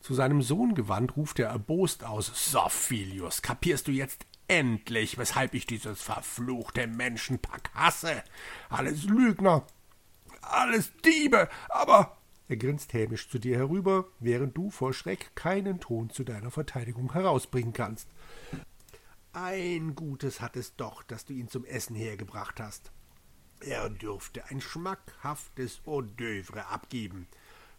Zu 0.00 0.14
seinem 0.14 0.42
Sohn 0.42 0.74
gewandt 0.74 1.16
ruft 1.16 1.38
er 1.38 1.48
erbost 1.48 2.02
aus: 2.02 2.32
Sophilius, 2.50 3.42
kapierst 3.42 3.86
du 3.86 3.92
jetzt 3.92 4.26
endlich, 4.48 5.16
weshalb 5.16 5.54
ich 5.54 5.66
dieses 5.66 6.02
verfluchte 6.02 6.88
Menschenpack 6.88 7.70
hasse? 7.74 8.24
Alles 8.68 9.04
Lügner, 9.04 9.64
alles 10.40 10.90
Diebe, 11.04 11.48
aber 11.68 12.16
er 12.52 12.56
grinst 12.56 12.92
hämisch 12.92 13.30
zu 13.30 13.38
dir 13.38 13.56
herüber, 13.56 14.06
während 14.20 14.56
du 14.56 14.70
vor 14.70 14.92
Schreck 14.92 15.34
keinen 15.34 15.80
Ton 15.80 16.10
zu 16.10 16.22
deiner 16.22 16.50
Verteidigung 16.50 17.14
herausbringen 17.14 17.72
kannst. 17.72 18.08
Ein 19.32 19.94
Gutes 19.94 20.42
hat 20.42 20.56
es 20.56 20.76
doch, 20.76 21.02
dass 21.02 21.24
du 21.24 21.32
ihn 21.32 21.48
zum 21.48 21.64
Essen 21.64 21.96
hergebracht 21.96 22.60
hast. 22.60 22.92
Er 23.60 23.88
dürfte 23.88 24.44
ein 24.50 24.60
schmackhaftes 24.60 25.80
Hors 25.86 26.04
d'oeuvre 26.18 26.66
abgeben. 26.66 27.26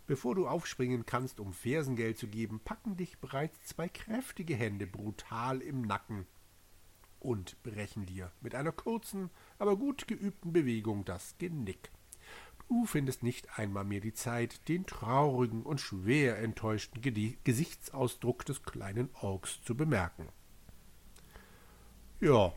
Bevor 0.07 0.33
du 0.33 0.47
aufspringen 0.47 1.05
kannst, 1.05 1.39
um 1.39 1.53
Fersengeld 1.53 2.17
zu 2.17 2.27
geben, 2.27 2.59
packen 2.59 2.97
dich 2.97 3.19
bereits 3.19 3.63
zwei 3.67 3.87
kräftige 3.87 4.55
Hände 4.55 4.87
brutal 4.87 5.61
im 5.61 5.83
Nacken 5.83 6.25
und 7.19 7.61
brechen 7.61 8.07
dir 8.07 8.31
mit 8.41 8.55
einer 8.55 8.71
kurzen, 8.71 9.29
aber 9.59 9.77
gut 9.77 10.07
geübten 10.07 10.51
Bewegung 10.51 11.05
das 11.05 11.35
Genick. 11.37 11.91
Du 12.69 12.85
findest 12.85 13.23
nicht 13.23 13.59
einmal 13.59 13.83
mehr 13.83 13.99
die 13.99 14.13
Zeit, 14.13 14.67
den 14.67 14.85
traurigen 14.85 15.63
und 15.63 15.79
schwer 15.79 16.39
enttäuschten 16.39 17.01
Gesichtsausdruck 17.43 18.45
des 18.45 18.63
kleinen 18.63 19.09
Orks 19.21 19.61
zu 19.63 19.75
bemerken. 19.75 20.29
Ja, 22.19 22.53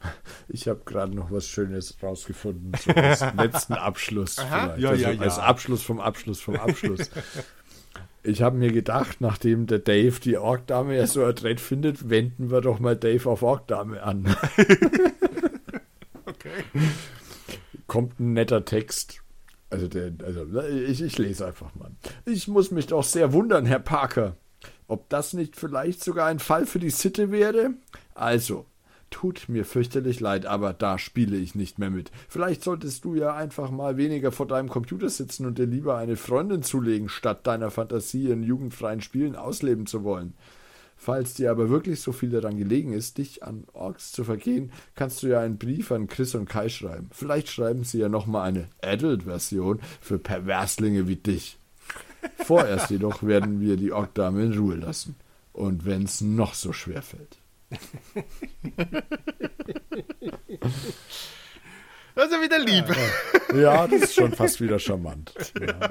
Ich 0.48 0.68
habe 0.68 0.80
gerade 0.84 1.14
noch 1.14 1.30
was 1.30 1.46
Schönes 1.46 1.96
rausgefunden. 2.02 2.72
So 2.78 2.92
als 2.92 3.20
letzten 3.36 3.74
Abschluss. 3.74 4.38
Aha. 4.38 4.74
vielleicht. 4.74 4.80
Ja, 4.80 4.90
also 4.90 5.02
ja, 5.02 5.10
ja. 5.12 5.20
Als 5.20 5.38
Abschluss 5.38 5.82
vom 5.82 6.00
Abschluss 6.00 6.40
vom 6.40 6.56
Abschluss. 6.56 7.10
ich 8.22 8.42
habe 8.42 8.56
mir 8.56 8.72
gedacht, 8.72 9.20
nachdem 9.20 9.66
der 9.66 9.78
Dave 9.80 10.20
die 10.20 10.38
Orkdame 10.38 10.96
ja 10.96 11.06
so 11.06 11.24
adrett 11.24 11.60
findet, 11.60 12.08
wenden 12.08 12.50
wir 12.50 12.60
doch 12.60 12.78
mal 12.80 12.96
Dave 12.96 13.28
auf 13.28 13.42
Orkdame 13.42 14.02
an. 14.02 14.36
okay. 16.26 16.64
Kommt 17.86 18.20
ein 18.20 18.32
netter 18.32 18.64
Text. 18.64 19.22
Also, 19.70 19.88
der, 19.88 20.12
also 20.24 20.60
ich, 20.62 21.02
ich 21.02 21.18
lese 21.18 21.46
einfach 21.46 21.74
mal. 21.74 21.90
Ich 22.24 22.48
muss 22.48 22.70
mich 22.70 22.86
doch 22.86 23.04
sehr 23.04 23.32
wundern, 23.32 23.66
Herr 23.66 23.80
Parker. 23.80 24.36
Ob 24.86 25.08
das 25.10 25.34
nicht 25.34 25.56
vielleicht 25.56 26.02
sogar 26.02 26.26
ein 26.26 26.38
Fall 26.38 26.64
für 26.64 26.78
die 26.78 26.90
Sitte 26.90 27.30
wäre? 27.30 27.74
Also, 28.14 28.64
tut 29.10 29.48
mir 29.48 29.64
fürchterlich 29.64 30.20
leid, 30.20 30.46
aber 30.46 30.72
da 30.72 30.98
spiele 30.98 31.36
ich 31.36 31.54
nicht 31.54 31.78
mehr 31.78 31.90
mit. 31.90 32.10
Vielleicht 32.28 32.62
solltest 32.62 33.04
du 33.04 33.14
ja 33.14 33.34
einfach 33.34 33.70
mal 33.70 33.96
weniger 33.96 34.32
vor 34.32 34.46
deinem 34.46 34.68
Computer 34.68 35.10
sitzen 35.10 35.46
und 35.46 35.58
dir 35.58 35.66
lieber 35.66 35.98
eine 35.98 36.16
Freundin 36.16 36.62
zulegen, 36.62 37.08
statt 37.08 37.46
deiner 37.46 37.70
Fantasie 37.70 38.30
in 38.30 38.42
jugendfreien 38.42 39.02
Spielen 39.02 39.36
ausleben 39.36 39.86
zu 39.86 40.04
wollen. 40.04 40.34
Falls 41.00 41.34
dir 41.34 41.52
aber 41.52 41.70
wirklich 41.70 42.00
so 42.00 42.10
viel 42.10 42.30
daran 42.30 42.58
gelegen 42.58 42.92
ist, 42.92 43.18
dich 43.18 43.44
an 43.44 43.64
Orks 43.72 44.10
zu 44.10 44.24
vergehen, 44.24 44.72
kannst 44.96 45.22
du 45.22 45.28
ja 45.28 45.40
einen 45.40 45.56
Brief 45.56 45.92
an 45.92 46.08
Chris 46.08 46.34
und 46.34 46.46
Kai 46.46 46.68
schreiben. 46.68 47.08
Vielleicht 47.12 47.48
schreiben 47.48 47.84
sie 47.84 48.00
ja 48.00 48.08
nochmal 48.08 48.48
eine 48.48 48.66
Adult-Version 48.82 49.80
für 50.00 50.18
Perverslinge 50.18 51.06
wie 51.06 51.16
dich. 51.16 51.56
Vorerst 52.38 52.90
jedoch 52.90 53.22
werden 53.22 53.60
wir 53.60 53.76
die 53.76 53.92
Orkdame 53.92 54.42
in 54.42 54.58
Ruhe 54.58 54.74
lassen. 54.74 55.14
Und 55.52 55.86
wenn 55.86 56.02
es 56.02 56.20
noch 56.20 56.54
so 56.54 56.72
schwer 56.72 57.02
fällt. 57.02 57.38
Das 62.14 62.26
ist 62.26 62.32
ja 62.32 62.42
wieder 62.42 62.58
lieb. 62.58 62.84
Ja, 63.54 63.86
das 63.86 64.02
ist 64.02 64.14
schon 64.14 64.32
fast 64.32 64.60
wieder 64.60 64.80
charmant. 64.80 65.32
Ja. 65.60 65.90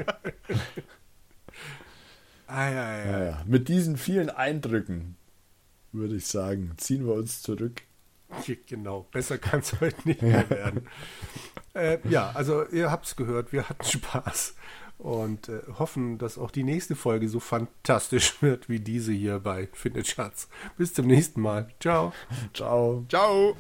Ah, 2.47 2.69
ja, 2.69 2.97
ja. 2.97 3.05
Ja, 3.05 3.23
ja. 3.25 3.43
Mit 3.45 3.67
diesen 3.67 3.97
vielen 3.97 4.29
Eindrücken 4.29 5.15
würde 5.91 6.15
ich 6.15 6.27
sagen, 6.27 6.73
ziehen 6.77 7.05
wir 7.05 7.13
uns 7.13 7.41
zurück. 7.41 7.81
Genau, 8.67 9.07
besser 9.11 9.37
kann 9.37 9.61
es 9.61 9.79
heute 9.79 10.07
nicht 10.07 10.21
mehr 10.21 10.49
werden. 10.49 10.87
Äh, 11.73 11.99
ja, 12.09 12.31
also 12.33 12.65
ihr 12.67 12.91
habt 12.91 13.05
es 13.05 13.15
gehört, 13.15 13.53
wir 13.53 13.69
hatten 13.69 13.85
Spaß 13.85 14.55
und 14.97 15.47
äh, 15.49 15.61
hoffen, 15.77 16.17
dass 16.17 16.37
auch 16.37 16.51
die 16.51 16.63
nächste 16.63 16.95
Folge 16.95 17.29
so 17.29 17.39
fantastisch 17.39 18.41
wird 18.41 18.67
wie 18.67 18.79
diese 18.79 19.11
hier 19.11 19.39
bei 19.39 19.69
Findet 19.73 20.07
Schatz. 20.07 20.49
Bis 20.77 20.93
zum 20.93 21.07
nächsten 21.07 21.41
Mal. 21.41 21.69
Ciao. 21.79 22.13
Ciao. 22.53 23.05
Ciao. 23.09 23.55